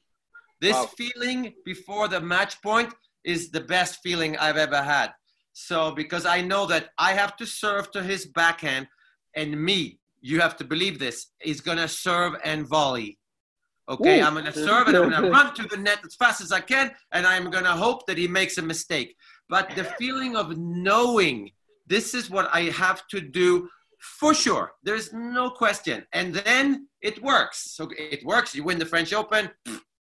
[0.62, 0.90] This wow.
[1.02, 2.94] feeling before the match point
[3.26, 5.10] is the best feeling I've ever had.
[5.54, 8.88] So, because I know that I have to serve to his backhand,
[9.36, 13.18] and me, you have to believe this, is to serve and volley.
[13.90, 14.26] Okay, Ooh.
[14.26, 16.92] I'm to serve and I'm to run to the net as fast as I can,
[17.12, 19.16] and I'm to hope that he makes a mistake.
[19.50, 21.52] But the feeling of knowing
[21.88, 23.68] this is what I have to do
[24.00, 26.06] for sure, there's no question.
[26.14, 27.72] And then it works.
[27.76, 28.56] So it works.
[28.56, 29.50] You win the French Open.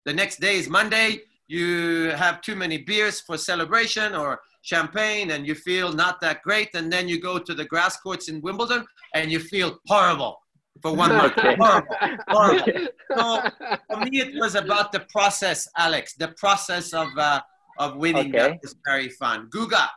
[0.06, 1.22] The next day is Monday.
[1.48, 6.70] You have too many beers for celebration or champagne and you feel not that great,
[6.74, 10.38] and then you go to the grass courts in Wimbledon and you feel horrible
[10.82, 11.34] for one month.
[11.34, 11.88] horrible,
[12.28, 12.88] horrible.
[13.16, 13.42] So
[13.90, 16.14] for me, it was about the process, Alex.
[16.16, 17.42] The process of uh,
[17.80, 18.50] of winning okay.
[18.50, 19.50] that was very fun.
[19.50, 19.88] Guga.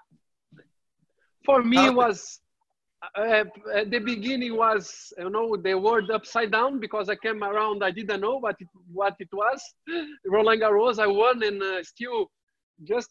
[1.44, 2.40] For me, it was
[3.16, 3.44] uh,
[3.74, 7.90] at the beginning was you know the word upside down because I came around I
[7.90, 9.60] didn't know what it what it was.
[10.26, 12.30] Roland Garros I won and uh, still
[12.84, 13.10] just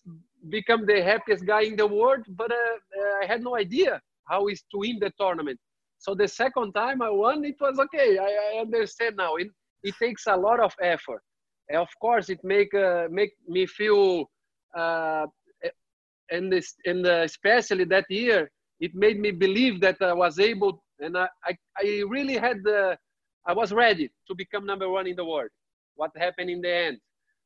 [0.49, 4.47] become the happiest guy in the world, but uh, uh, I had no idea how
[4.47, 5.60] is to win the tournament.
[5.99, 8.17] So the second time I won, it was okay.
[8.17, 9.36] I, I understand now.
[9.36, 9.51] In
[9.84, 11.21] it takes a lot of effort.
[11.69, 14.30] And Of course, it make uh, make me feel,
[14.75, 21.17] and this and especially that year, it made me believe that I was able, and
[21.17, 22.97] I I, I really had the,
[23.45, 25.51] I was ready to become number one in the world.
[25.95, 26.97] What happened in the end?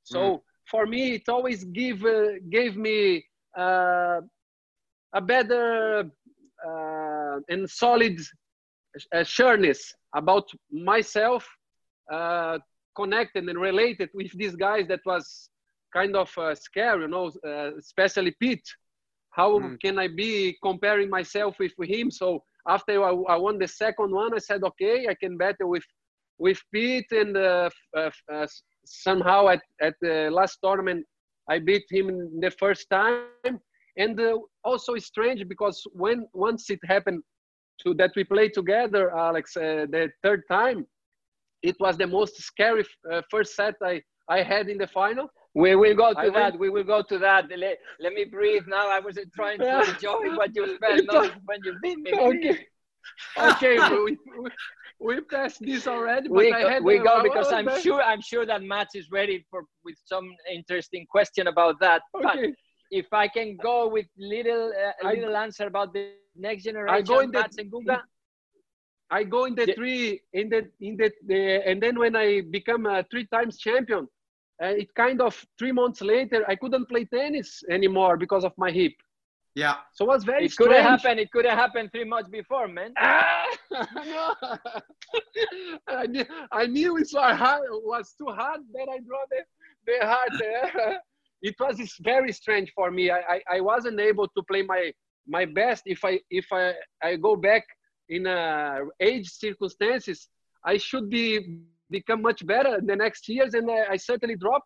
[0.04, 0.42] So mm.
[0.70, 3.26] For me, it always give uh, gave me
[3.58, 4.22] uh,
[5.14, 6.10] a better
[6.68, 8.20] uh, and solid
[9.14, 11.48] uh, sureness about myself
[12.12, 12.58] uh,
[12.96, 15.50] connected and related with these guys that was
[15.94, 18.68] kind of uh, scary you know uh, especially pete
[19.32, 19.80] how mm.
[19.82, 24.34] can i be comparing myself with him so after I, I, won the second one
[24.34, 25.84] i said okay i can battle with
[26.38, 28.48] with pete and uh, uh,
[28.86, 31.06] somehow at, at the last tournament
[31.50, 32.08] i beat him
[32.40, 33.60] the first time
[33.98, 34.20] and
[34.64, 37.24] also strange because when once it happened
[37.84, 40.86] to that we played together, Alex, uh, the third time,
[41.62, 45.28] it was the most scary uh, first set I, I had in the final.
[45.54, 46.34] We will go to I that.
[46.34, 46.60] Went...
[46.60, 47.46] We will go to that.
[47.50, 48.90] Let, let me breathe now.
[48.90, 52.14] I was trying to enjoy what you felt when you beat me.
[52.14, 52.66] Okay.
[53.38, 54.50] okay, we, we,
[55.00, 56.30] we passed this already.
[56.30, 59.96] we go, we go because I'm sure I'm sure that Mats is ready for with
[60.06, 62.02] some interesting question about that.
[62.16, 62.24] Okay.
[62.24, 62.38] But
[62.92, 67.02] if I can go with little uh, little I, answer about the next generation, I
[67.02, 68.02] go in the, and Guga.
[69.12, 72.86] I go in the three in the in the, the, and then when I become
[72.86, 74.08] a three times champion,
[74.64, 78.72] uh, it kind of three months later I couldn't play tennis anymore because of my
[78.72, 78.94] hip.
[79.56, 79.76] Yeah.
[79.94, 80.46] So it was very.
[80.46, 81.20] It could have happened.
[81.20, 82.94] It could have happened three months before, man.
[82.98, 84.36] Ah, no.
[85.88, 87.64] I, knew, I knew it was hard.
[87.64, 88.62] It was too hard.
[88.74, 89.42] Then I draw the
[89.88, 91.00] the heart.
[91.42, 93.12] it was very strange for me.
[93.12, 94.92] I, I, I wasn't able to play my
[95.28, 97.64] my best if I if I, I go back
[98.10, 100.28] in uh, age circumstances,
[100.66, 104.64] I should be become much better the next years, and I, I certainly drop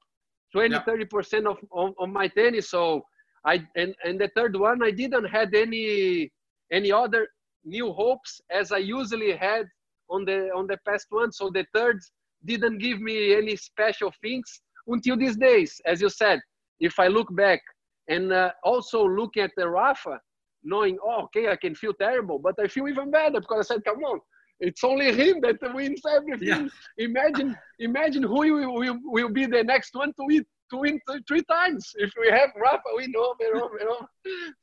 [0.53, 0.81] 20 yeah.
[0.81, 2.71] 30 percent of, of, of my tennis.
[2.71, 3.03] So
[3.45, 6.31] I and and the third one I didn't had any
[6.71, 7.27] any other
[7.65, 9.65] new hopes as I usually had
[10.09, 11.31] on the on the past one.
[11.31, 11.99] So the third
[12.45, 16.39] didn't give me any special things until these days, as you said.
[16.79, 17.61] If I look back
[18.07, 20.19] and uh, also look at the Rafa,
[20.63, 23.83] knowing, oh, okay, I can feel terrible, but I feel even better because I said,
[23.83, 24.19] come on,
[24.59, 26.47] it's only him that wins everything.
[26.47, 26.67] Yeah.
[26.97, 31.43] Imagine, imagine who will, will, will be the next one to win to win three
[31.43, 31.91] times.
[31.95, 34.07] If we have Rafa we know over, over.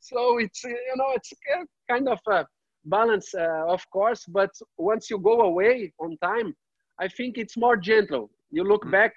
[0.01, 1.33] So it's you know it's
[1.91, 2.47] kind of a
[2.85, 4.25] balance, uh, of course.
[4.29, 6.55] But once you go away on time,
[6.99, 8.31] I think it's more gentle.
[8.51, 8.93] You look mm-hmm.
[8.93, 9.13] back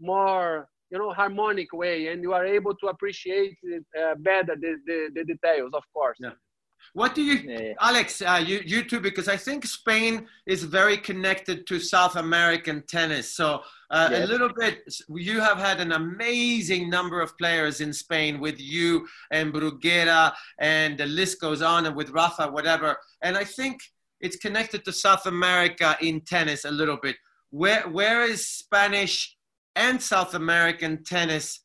[0.00, 4.76] more you know harmonic way and you are able to appreciate it, uh, better the,
[4.86, 6.30] the, the, details of course yeah.
[6.92, 7.72] what do you yeah.
[7.80, 12.82] alex uh, you, you too because i think spain is very connected to south american
[12.86, 13.60] tennis so
[13.94, 14.24] uh, yes.
[14.24, 14.74] a little bit
[15.08, 20.98] you have had an amazing number of players in spain with you and bruguera and
[20.98, 22.90] the list goes on and with rafa whatever
[23.22, 23.76] and i think
[24.20, 27.16] it's connected to south america in tennis a little bit
[27.50, 29.36] where where is spanish
[29.76, 31.60] and South American tennis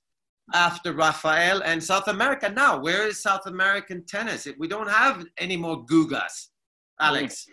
[0.53, 2.79] after Rafael and South America now.
[2.79, 4.47] Where is South American tennis?
[4.57, 6.47] We don't have any more Gugas,
[6.99, 7.45] Alex.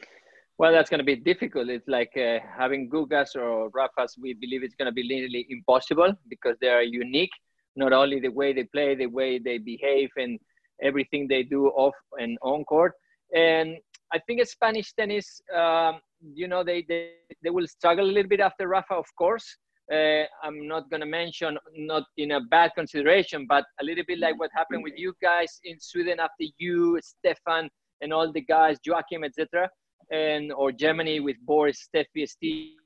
[0.59, 1.69] Well, that's going to be difficult.
[1.69, 4.13] It's like uh, having Gugas or Rafas.
[4.19, 7.31] We believe it's going to be literally impossible because they are unique.
[7.77, 10.39] Not only the way they play, the way they behave, and
[10.83, 12.93] everything they do off and on court.
[13.35, 13.77] And
[14.15, 17.11] I think Spanish tennis, um, you know, they, they
[17.43, 19.59] they will struggle a little bit after Rafa, of course
[19.93, 24.19] uh, I'm not going to mention, not in a bad consideration, but a little bit
[24.19, 27.69] like what happened with you guys in Sweden after you, Stefan,
[28.01, 29.69] and all the guys, Joachim, etc.,
[30.11, 32.27] and or Germany with Boris, Steffi,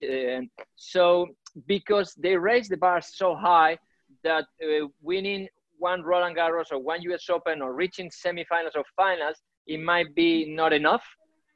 [0.02, 1.26] and so
[1.66, 3.78] because they raised the bar so high
[4.22, 7.28] that uh, winning one Roland Garros or one U.S.
[7.30, 11.02] Open or reaching semifinals or finals, it might be not enough,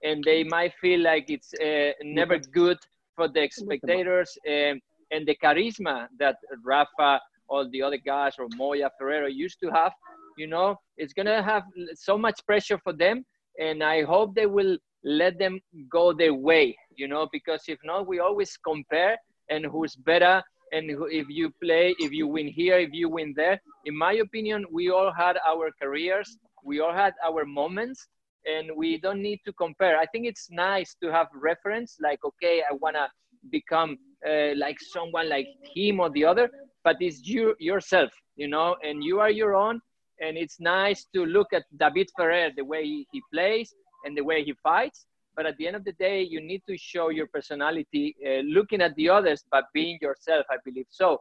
[0.02, 2.78] and they might feel like it's uh, never good
[3.14, 4.36] for the spectators.
[4.48, 9.70] Um, and the charisma that Rafa, all the other guys, or Moya Ferrero used to
[9.70, 9.92] have,
[10.36, 13.24] you know, it's gonna have so much pressure for them,
[13.60, 18.06] and I hope they will let them go their way, you know, because if not,
[18.06, 19.16] we always compare
[19.50, 20.42] and who's better
[20.72, 23.60] and if you play, if you win here, if you win there.
[23.84, 28.08] In my opinion, we all had our careers, we all had our moments,
[28.44, 29.96] and we don't need to compare.
[29.96, 33.08] I think it's nice to have reference, like, okay, I wanna
[33.50, 33.96] become
[34.28, 36.50] uh, like someone like him or the other,
[36.82, 39.80] but it's you yourself, you know, and you are your own.
[40.20, 43.74] And it's nice to look at David Ferrer, the way he plays
[44.04, 45.06] and the way he fights.
[45.36, 48.80] but at the end of the day, you need to show your personality, uh, looking
[48.80, 50.46] at the others, but being yourself.
[50.50, 51.20] I believe so.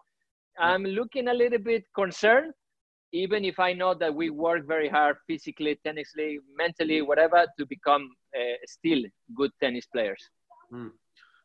[0.59, 2.53] I'm looking a little bit concerned,
[3.11, 8.07] even if I know that we work very hard physically, technically, mentally, whatever, to become
[8.35, 9.01] uh, still
[9.35, 10.23] good tennis players.
[10.71, 10.91] Mm.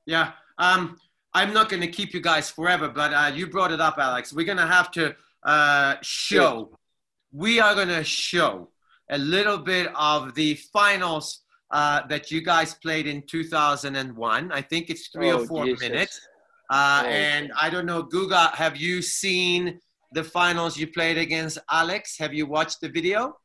[0.06, 0.32] Yeah.
[0.58, 0.98] Um,
[1.32, 4.32] I'm not going to keep you guys forever, but uh, you brought it up, Alex.
[4.32, 6.76] We're going to have to uh, show,
[7.32, 8.70] we are going to show
[9.10, 14.52] a little bit of the finals uh, that you guys played in 2001.
[14.52, 15.88] I think it's three oh, or four Jesus.
[15.88, 16.20] minutes.
[16.70, 17.08] Uh, oh.
[17.08, 19.80] And I don't know, Guga, have you seen
[20.12, 22.18] the finals you played against Alex?
[22.18, 23.36] Have you watched the video?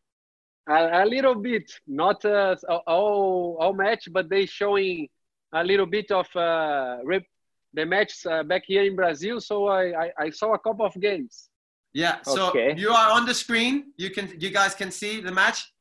[0.70, 2.56] A, a little bit, not uh,
[2.88, 5.10] all, all match, but they showing
[5.54, 7.26] a little bit of uh, rip,
[7.74, 9.42] the match uh, back here in Brazil.
[9.42, 11.50] So I, I, I, saw a couple of games.
[11.94, 12.18] Yeah.
[12.24, 12.74] So okay.
[12.76, 13.94] you are on the screen.
[13.98, 15.72] You can you guys can see the match.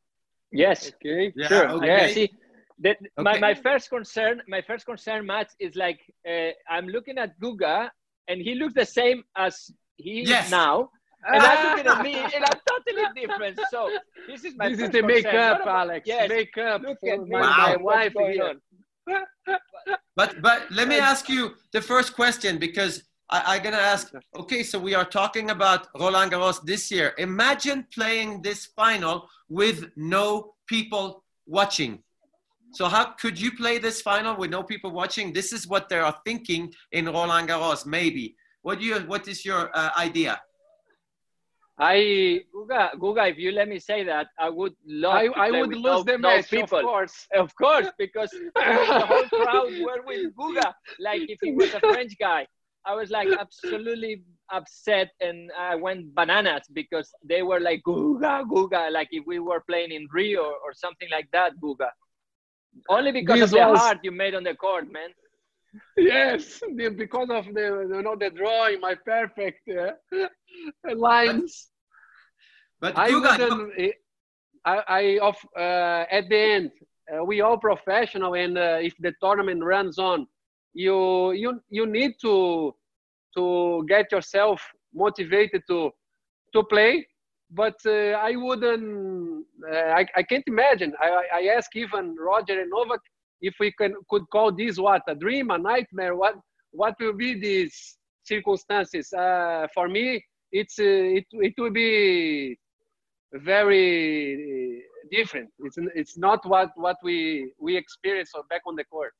[0.53, 0.93] Yes.
[0.95, 1.33] Okay.
[1.35, 1.69] Yeah, sure.
[1.71, 1.87] Okay.
[1.87, 2.15] Yeah.
[2.15, 2.31] See,
[2.81, 3.11] that okay.
[3.19, 7.89] my, my first concern, my first concern, Matt, is like uh, I'm looking at Guga,
[8.29, 10.47] and he looks the same as he yes.
[10.47, 10.91] is now.
[11.25, 13.61] And I'm looking at me, and I'm totally different.
[13.71, 13.91] So
[14.27, 14.69] this is my.
[14.69, 16.07] This is the makeup, Alex.
[16.07, 16.29] Yes.
[16.29, 16.83] Makeup.
[16.83, 17.57] Look at my, wow.
[17.69, 18.55] my wife here.
[20.17, 23.03] but but let me ask you the first question because
[23.33, 24.13] I, am gonna ask.
[24.37, 27.15] Okay, so we are talking about Roland Garros this year.
[27.17, 32.03] Imagine playing this final with no people watching.
[32.73, 35.33] So how could you play this final with no people watching?
[35.33, 37.87] This is what they are thinking in Roland Garros.
[37.87, 38.37] Maybe.
[38.61, 38.97] What do you?
[39.01, 40.41] What is your uh, idea?
[41.79, 45.15] I Guga, Guga, if you let me say that, I would love.
[45.15, 46.79] I, I would lose no, the match, people.
[46.79, 51.73] of course, of course, because the whole crowd were with Guga, like if he was
[51.73, 52.47] a French guy.
[52.85, 54.23] I was like absolutely
[54.53, 59.63] upset and I went bananas because they were like Guga, Guga, like if we were
[59.69, 61.91] playing in Rio or something like that, Guga.
[62.89, 63.79] Only because this of the was...
[63.79, 65.11] heart you made on the court, man.
[65.97, 69.93] Yes, because of the you know the drawing, my perfect uh,
[70.95, 71.69] lines.
[72.81, 73.73] But, but I wouldn't.
[73.79, 73.93] Eh,
[74.65, 76.71] I, I of uh, at the end,
[77.13, 80.27] uh, we all professional, and uh, if the tournament runs on,
[80.75, 82.75] you you you need to
[83.37, 84.61] to get yourself
[84.95, 85.91] motivated to
[86.53, 87.07] to play
[87.51, 90.93] but uh, i wouldn't uh, I, I can't imagine.
[90.99, 93.01] I i ask even roger and novak
[93.41, 96.15] if we can could call this what a dream a nightmare?
[96.17, 96.37] What
[96.71, 99.13] what will be these circumstances?
[99.13, 102.59] Uh, for me it's uh, it, it will be
[103.35, 105.51] very different.
[105.61, 109.13] It's it's not what what we we experience back on the court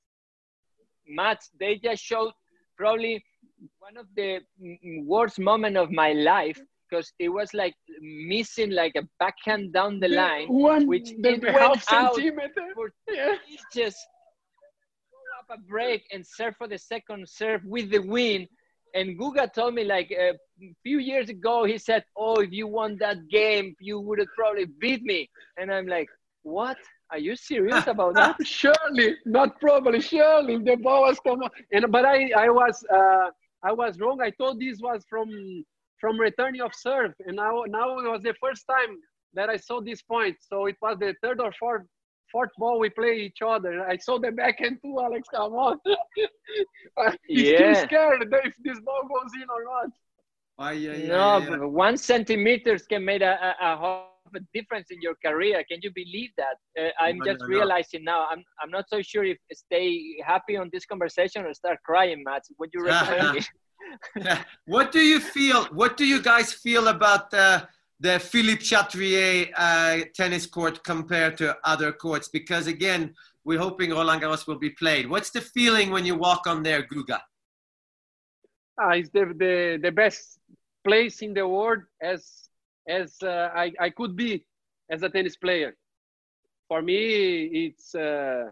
[1.09, 2.33] Mats, they just showed
[2.77, 3.25] probably
[3.79, 8.71] one of the mm, mm, worst moment of my life because it was like missing
[8.71, 12.67] like a backhand down the line, one, which the it went out centimeter.
[12.75, 13.37] for yeah.
[13.73, 13.97] just
[15.11, 18.47] pull up a break and serve for the second serve with the win.
[18.95, 20.33] And Guga told me like a
[20.83, 24.67] few years ago, he said, "Oh, if you won that game, you would have probably
[24.67, 26.09] beat me." And I'm like,
[26.43, 26.77] "What?"
[27.13, 28.37] Are you serious about that?
[28.45, 30.01] surely, not probably.
[30.01, 31.51] Surely, the ball was come on.
[31.71, 33.29] And but I, I was, uh,
[33.63, 34.21] I was wrong.
[34.23, 35.29] I thought this was from
[36.01, 38.97] from returning of serve, and now now it was the first time
[39.35, 40.37] that I saw this point.
[40.41, 41.87] So it was the third or fourth
[42.33, 43.87] fourth ball we play each other.
[43.87, 45.29] I saw the backhand too, Alex.
[45.35, 45.79] Come on.
[47.29, 47.59] He's yeah.
[47.59, 49.91] too scared if this ball goes in or not.
[50.59, 51.57] Oh, yeah, yeah, no, yeah.
[51.65, 54.05] one centimeters can make a, a, a
[54.35, 55.65] a difference in your career.
[55.71, 56.57] Can you believe that?
[56.79, 58.13] Uh, I'm no, just no, realizing no.
[58.13, 58.27] now.
[58.31, 62.43] I'm I'm not so sure if stay happy on this conversation or start crying, Matt.
[62.57, 63.47] What do you recommend
[64.67, 65.65] What do you feel?
[65.67, 67.69] What do you guys feel about the
[68.01, 72.29] the Philippe Chatrier uh, tennis court compared to other courts?
[72.29, 73.15] Because again,
[73.45, 75.09] we're hoping Roland Garros will be played.
[75.09, 77.21] What's the feeling when you walk on there, Guga?
[78.81, 80.39] Ah, it's the, the, the best
[80.85, 82.42] place in the world as
[82.89, 84.45] as uh, I, I could be
[84.91, 85.77] as a tennis player.
[86.69, 88.51] For me, it's uh,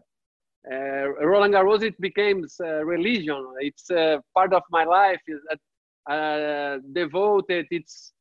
[0.70, 1.82] uh, Roland Garros.
[1.82, 3.54] It becomes religion.
[3.60, 5.20] It's a part of my life.
[5.26, 5.40] Is
[6.92, 7.66] devoted.
[7.70, 8.12] It's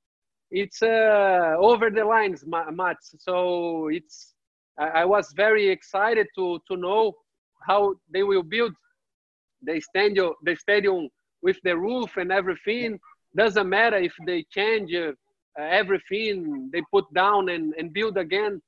[0.52, 2.98] it's over the lines, much.
[3.20, 4.36] So it's
[4.78, 7.14] I, I was very excited to to know
[7.68, 8.74] how they will build
[9.62, 11.10] the stadium, the stadium
[11.42, 13.00] with the roof and everything.
[13.36, 14.92] Doesn't matter if they change
[15.58, 18.62] uh, uh, everything they put down and, and build again.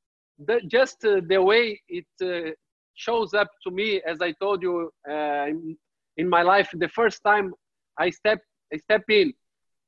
[0.45, 2.51] The, just uh, the way it uh,
[2.95, 5.77] shows up to me, as I told you in,
[6.17, 7.53] in, my life, the first time
[7.97, 8.39] I step
[8.73, 9.33] I step in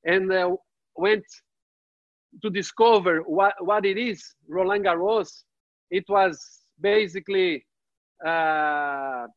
[0.06, 0.58] and
[0.96, 1.24] went
[2.42, 5.44] to discover what, what it is, Roland Garros.
[5.90, 7.66] It was basically
[8.26, 9.28] uh,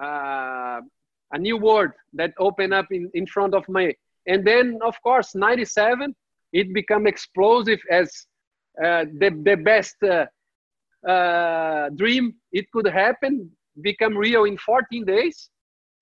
[0.00, 0.80] uh,
[1.32, 3.94] a new world that opened up in, in front of me.
[4.26, 6.14] And then, of course, 97,
[6.52, 8.10] it become explosive as
[8.82, 10.26] uh, the, the best uh,
[11.08, 15.50] uh, dream it could happen, become real in 14 days.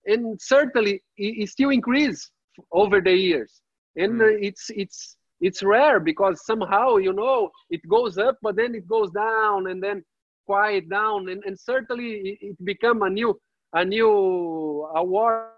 [0.05, 2.29] And certainly it, it still increase
[2.71, 3.61] over the years.
[3.95, 4.37] And mm.
[4.41, 9.11] it's, it's, it's rare because somehow, you know, it goes up, but then it goes
[9.11, 10.03] down and then
[10.45, 11.29] quiet down.
[11.29, 13.39] And, and certainly it, it become a new,
[13.73, 15.49] a new award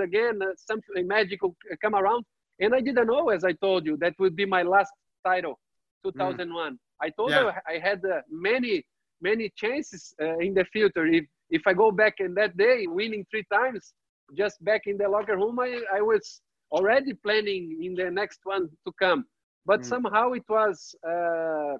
[0.00, 2.24] again, uh, something magical come around.
[2.62, 4.92] And I didn't know, as I told you, that would be my last
[5.26, 5.58] title,
[6.04, 6.72] 2001.
[6.72, 6.76] Mm.
[7.02, 7.42] I told yeah.
[7.42, 8.84] you I had uh, many,
[9.20, 11.04] many chances uh, in the future.
[11.06, 13.92] If, if I go back in that day, winning three times,
[14.36, 16.40] just back in the locker room, I, I was
[16.70, 19.24] already planning in the next one to come.
[19.66, 19.86] But mm.
[19.86, 21.74] somehow it was, uh,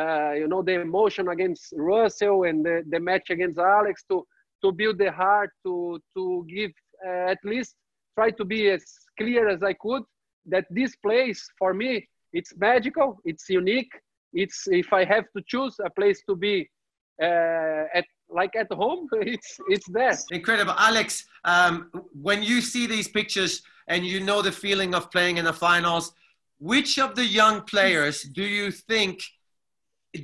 [0.00, 4.24] uh, you know, the emotion against Russell and the, the match against Alex to,
[4.64, 6.70] to build the heart, to, to give
[7.06, 7.74] uh, at least
[8.14, 8.82] try to be as
[9.18, 10.04] clear as I could
[10.46, 13.92] that this place for me it's magical it's unique.
[14.32, 16.68] It's if i have to choose a place to be
[17.22, 20.16] uh, at like at home it's it's there.
[20.30, 20.74] Incredible.
[20.78, 21.90] Alex um,
[22.28, 26.12] when you see these pictures and you know the feeling of playing in the finals
[26.58, 29.20] which of the young players do you think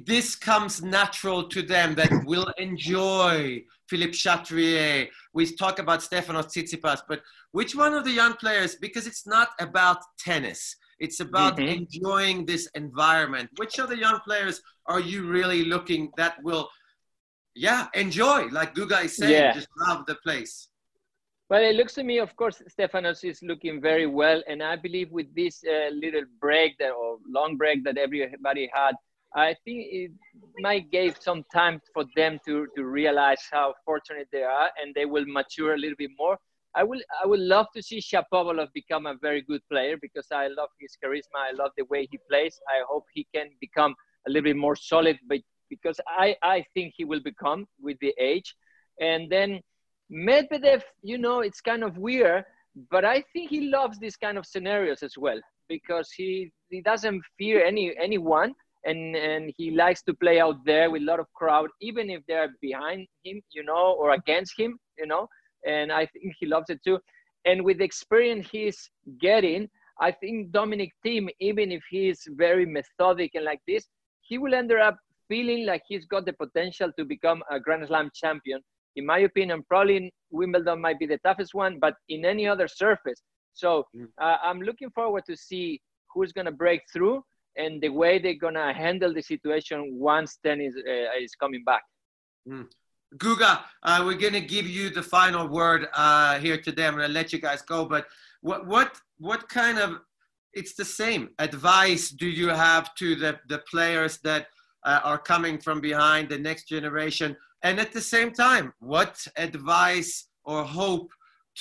[0.07, 5.09] this comes natural to them that will enjoy Philippe Chatrier.
[5.32, 7.22] We talk about Stefanos Tsitsipas, but
[7.53, 11.68] which one of the young players, because it's not about tennis, it's about mm-hmm.
[11.68, 13.49] enjoying this environment.
[13.57, 16.68] Which of the young players are you really looking that will,
[17.55, 19.53] yeah, enjoy, like Guga is saying, yeah.
[19.53, 20.68] just love the place?
[21.49, 24.43] Well, it looks to me, of course, Stefanos is looking very well.
[24.49, 28.95] And I believe with this uh, little break that, or long break that everybody had,
[29.35, 30.11] I think it
[30.59, 35.05] might give some time for them to, to realize how fortunate they are and they
[35.05, 36.39] will mature a little bit more.
[36.74, 40.49] I will I would love to see Shapovalov become a very good player because I
[40.49, 41.39] love his charisma.
[41.39, 42.59] I love the way he plays.
[42.68, 43.95] I hope he can become
[44.26, 48.14] a little bit more solid, but because I, I think he will become with the
[48.18, 48.55] age.
[49.01, 49.61] And then
[50.11, 52.45] Medvedev, you know, it's kind of weird,
[52.91, 57.22] but I think he loves these kind of scenarios as well because he he doesn't
[57.37, 58.55] fear any anyone
[58.85, 62.22] and and he likes to play out there with a lot of crowd, even if
[62.29, 65.29] they're behind him, you know, or against him, you know.
[65.66, 66.99] And I think he loves it too.
[67.45, 69.68] And with the experience he's getting,
[70.01, 73.87] I think Dominic Thiem, even if he's very methodic and like this,
[74.20, 74.97] he will end up
[75.29, 78.61] feeling like he's got the potential to become a Grand Slam champion.
[78.97, 83.20] In my opinion, probably Wimbledon might be the toughest one, but in any other surface.
[83.55, 84.07] So mm.
[84.20, 85.81] uh, I'm looking forward to see
[86.12, 87.22] who's going to break through
[87.59, 91.82] and the way they're gonna handle the situation once tennis uh, is coming back.
[92.48, 92.66] Mm.
[93.16, 96.86] Guga, uh, we're gonna give you the final word uh, here today.
[96.86, 98.06] I'm gonna let you guys go, but
[98.40, 100.00] what what what kind of
[100.52, 104.46] it's the same advice do you have to the the players that
[104.84, 110.28] uh, are coming from behind the next generation, and at the same time, what advice
[110.44, 111.11] or hope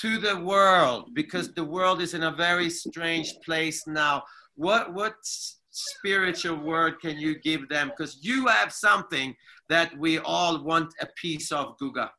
[0.00, 4.22] to the world because the world is in a very strange place now.
[4.54, 7.88] What what's spiritual word can you give them?
[7.88, 9.34] Because you have something
[9.68, 12.10] that we all want a piece of, Guga.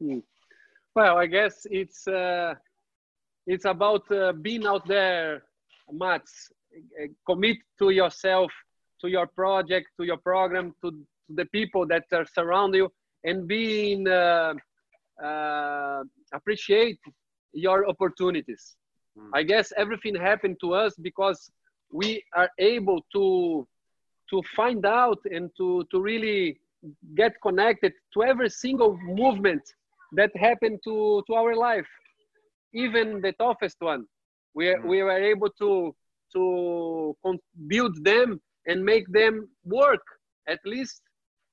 [0.00, 0.18] Hmm.
[0.94, 2.54] Well, I guess it's uh,
[3.46, 5.42] it's about uh, being out there,
[5.92, 6.50] Mats.
[7.26, 8.50] Commit to yourself,
[9.00, 12.90] to your project, to your program, to, to the people that are surround you,
[13.24, 14.54] and being uh,
[15.24, 16.02] uh
[16.34, 17.00] appreciate
[17.52, 18.76] your opportunities.
[19.18, 19.30] Mm.
[19.32, 21.50] I guess everything happened to us because
[21.90, 23.66] we are able to
[24.30, 26.58] to find out and to to really
[27.14, 29.62] get connected to every single movement
[30.12, 31.86] that happened to to our life
[32.74, 34.04] even the toughest one
[34.54, 34.84] we, mm.
[34.84, 35.94] we were able to
[36.34, 37.14] to
[37.68, 40.02] build them and make them work
[40.48, 41.02] at least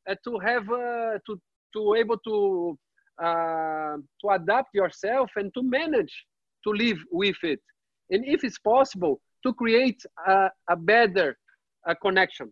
[0.09, 1.39] uh, to have uh, to
[1.73, 2.77] to able to
[3.23, 6.25] uh, to adapt yourself and to manage
[6.63, 7.61] to live with it
[8.09, 11.37] and if it's possible to create a, a better
[11.85, 12.51] a connection.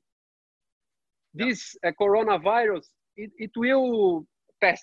[1.34, 2.86] This uh, coronavirus,
[3.16, 4.26] it, it will
[4.62, 4.82] pass.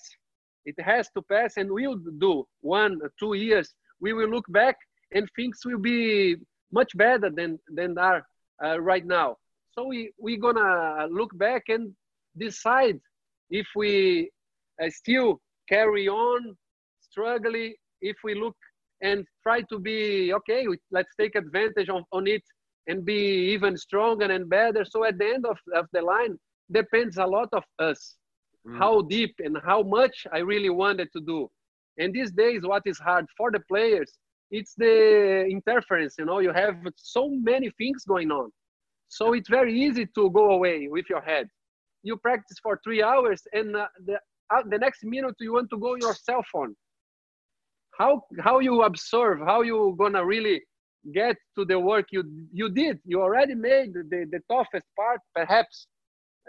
[0.64, 3.74] It has to pass and will do one, two years.
[4.00, 4.76] We will look back
[5.12, 6.36] and things will be
[6.72, 8.26] much better than, than are
[8.64, 9.36] uh, right now.
[9.72, 11.92] So we, we're gonna look back and
[12.36, 12.98] decide
[13.50, 14.30] if we
[14.82, 16.56] uh, still carry on
[17.00, 18.56] struggling, if we look
[19.02, 22.42] and try to be okay let's take advantage of, on it
[22.88, 26.36] and be even stronger and better so at the end of, of the line
[26.72, 28.16] depends a lot of us
[28.66, 28.78] mm.
[28.78, 31.48] how deep and how much I really wanted to do.
[31.98, 34.12] And these days, what is hard for the players,
[34.50, 36.14] it's the interference.
[36.18, 38.50] You know, you have so many things going on.
[39.08, 41.48] So it's very easy to go away with your head.
[42.02, 44.14] You practice for three hours, and uh, the,
[44.54, 46.74] uh, the next minute you want to go your cell phone.
[47.98, 50.62] How, how you observe, how you gonna really
[51.12, 52.98] get to the work you, you did.
[53.04, 55.86] You already made the, the toughest part, perhaps.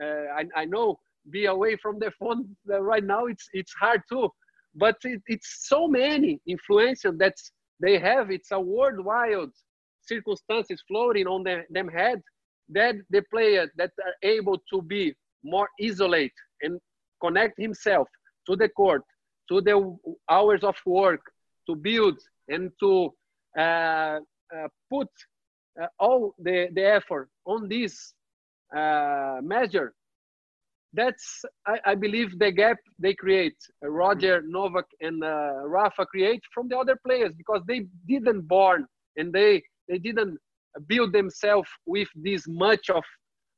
[0.01, 4.01] Uh, I, I know be away from the phone uh, right now it's it's hard
[4.09, 4.29] too
[4.75, 7.35] but it, it's so many influences that
[7.79, 9.49] they have it's a worldwide
[10.01, 12.21] circumstances floating on the, them head
[12.69, 16.79] that the player that are able to be more isolate and
[17.21, 18.07] connect himself
[18.47, 19.03] to the court
[19.49, 19.97] to the
[20.29, 21.21] hours of work
[21.69, 22.17] to build
[22.47, 23.13] and to
[23.57, 25.07] uh, uh, put
[25.81, 28.13] uh, all the, the effort on this
[28.75, 29.93] uh, measure
[30.93, 36.41] that's I, I, believe the gap they create uh, roger novak and uh, rafa create
[36.53, 40.39] from the other players because they didn't born and they they didn't
[40.87, 43.03] build themselves with this much of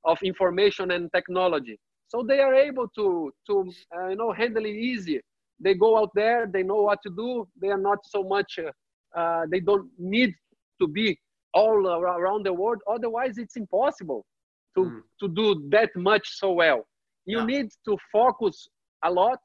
[0.04, 1.78] of information and technology.
[2.08, 5.22] So they are able to to uh, you know handle it easy
[5.64, 9.20] they go out there they know what to do they are not so much uh,
[9.20, 10.34] uh they don't need
[10.82, 11.18] to be
[11.54, 14.26] all around the world otherwise it's impossible
[14.76, 15.02] to mm.
[15.20, 16.88] to do that much so well
[17.26, 17.46] you yeah.
[17.46, 18.68] need to focus
[19.04, 19.40] a lot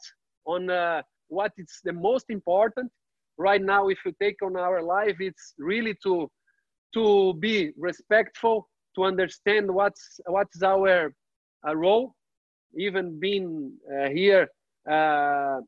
[0.46, 2.90] on uh, what is the most important
[3.38, 6.30] right now if you take on our life it's really to
[6.94, 11.12] to be respectful to understand what's what's our
[11.66, 12.14] uh, role
[12.78, 14.48] even being uh, here
[14.90, 15.58] uh,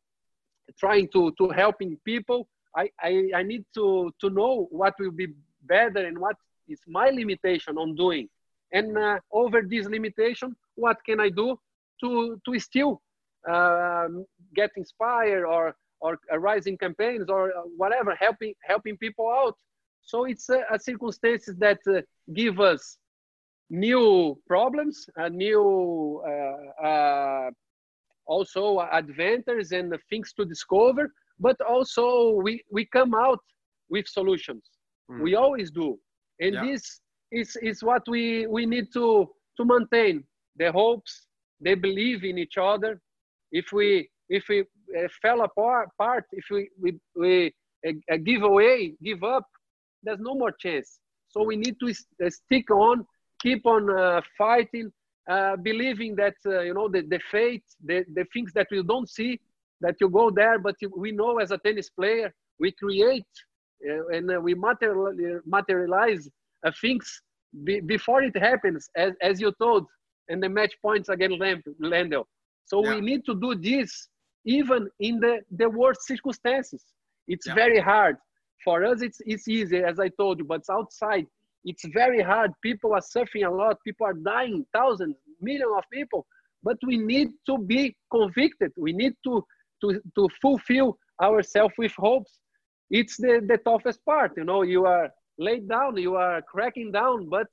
[0.79, 5.29] trying to to helping people I, I i need to to know what will be
[5.63, 6.37] better and what
[6.69, 8.29] is my limitation on doing
[8.73, 11.59] and uh, over this limitation what can i do
[12.01, 13.01] to to still
[13.49, 19.57] um, get inspired or or rising campaigns or whatever, helping helping people out.
[20.03, 22.01] So it's a, a circumstances that uh,
[22.33, 22.99] give us
[23.71, 27.51] new problems, a new uh, uh,
[28.29, 33.41] also adventures and things to discover, but also we we come out
[33.89, 34.65] with solutions.
[35.11, 35.23] Mm.
[35.23, 35.99] We always do,
[36.41, 36.65] and yeah.
[36.67, 37.01] this
[37.33, 39.07] is is what we we need to
[39.57, 40.25] to maintain
[40.57, 41.27] the hopes
[41.61, 43.01] they believe in each other.
[43.51, 47.55] If we if we uh, fell apart, apart, if we we, we
[47.87, 49.47] uh, give away, give up,
[50.03, 51.01] there's no more chance.
[51.29, 53.07] So we need to st- stick on,
[53.41, 54.91] keep on uh, fighting,
[55.29, 59.09] uh, believing that uh, you know the, the fate, the, the things that we don't
[59.09, 59.41] see,
[59.81, 63.25] that you go there, but you, we know as a tennis player, we create
[63.81, 66.29] and we materialize, materialize
[66.81, 67.23] things
[67.65, 69.87] be, before it happens, as, as you told
[70.29, 71.39] and the match points against
[71.81, 72.25] Lendl.
[72.67, 72.95] So yeah.
[72.95, 74.09] we need to do this
[74.45, 76.85] even in the, the worst circumstances.
[77.27, 77.55] It's yeah.
[77.55, 78.17] very hard.
[78.65, 81.27] For us, it's, it's easy, as I told you, but outside,
[81.69, 82.51] it's very hard.
[82.63, 83.77] People are suffering a lot.
[83.85, 86.27] People are dying, thousands, millions of people.
[86.63, 88.73] But we need to be convicted.
[88.77, 89.45] We need to,
[89.83, 92.39] to, to fulfill ourselves with hopes.
[92.91, 94.33] It's the, the toughest part.
[94.37, 97.49] You know, you are laid down, you are cracking down, but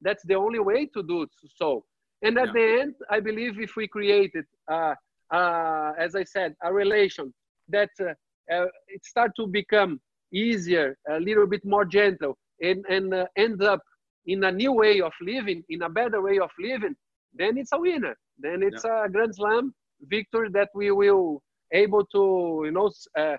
[0.00, 1.84] that's the only way to do so.
[2.22, 2.52] And at yeah.
[2.52, 4.94] the end, I believe if we created, uh,
[5.32, 7.32] uh, as I said, a relation
[7.68, 8.12] that uh,
[8.52, 10.00] uh it start to become
[10.32, 13.80] easier, a little bit more gentle, and, and uh, end up
[14.26, 16.94] in a new way of living, in a better way of living,
[17.34, 18.16] then it's a winner.
[18.38, 19.04] Then it's yeah.
[19.04, 21.42] a Grand Slam victory that we will
[21.72, 23.36] able to, you know, uh,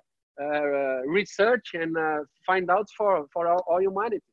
[1.06, 1.96] research and
[2.46, 4.24] find out for, for all, all humanity.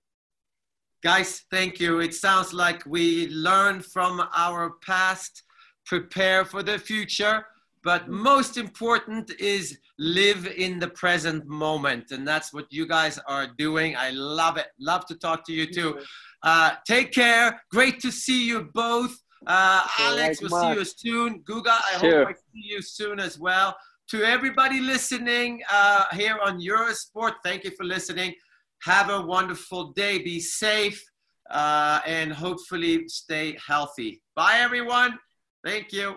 [1.03, 2.01] Guys, thank you.
[2.01, 5.43] It sounds like we learn from our past,
[5.87, 7.47] prepare for the future,
[7.83, 12.11] but most important is live in the present moment.
[12.11, 13.97] And that's what you guys are doing.
[13.97, 14.67] I love it.
[14.79, 15.99] Love to talk to you too.
[16.43, 17.63] Uh, take care.
[17.71, 19.17] Great to see you both.
[19.47, 21.41] Uh, Alex, we'll see you soon.
[21.41, 22.19] Guga, I sure.
[22.19, 23.77] hope I see you soon as well.
[24.11, 28.35] To everybody listening uh, here on Eurosport, thank you for listening.
[28.83, 30.19] Have a wonderful day.
[30.19, 31.03] Be safe
[31.51, 34.21] uh, and hopefully stay healthy.
[34.35, 35.19] Bye, everyone.
[35.65, 36.17] Thank you.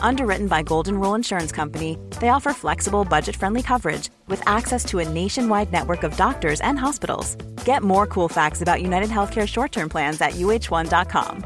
[0.00, 5.00] Underwritten by Golden Rule Insurance Company, they offer flexible, budget friendly coverage with access to
[5.00, 7.34] a nationwide network of doctors and hospitals.
[7.64, 11.44] Get more cool facts about United Healthcare short term plans at uh1.com.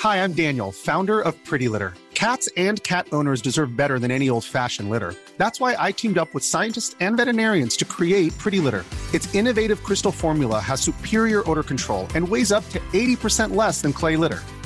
[0.00, 1.94] Hi, I'm Daniel, founder of Pretty Litter.
[2.14, 5.14] Cats and cat owners deserve better than any old fashioned litter.
[5.36, 8.84] That's why I teamed up with scientists and veterinarians to create Pretty Litter.
[9.12, 13.92] Its innovative crystal formula has superior odor control and weighs up to 80% less than
[13.92, 14.42] clay litter.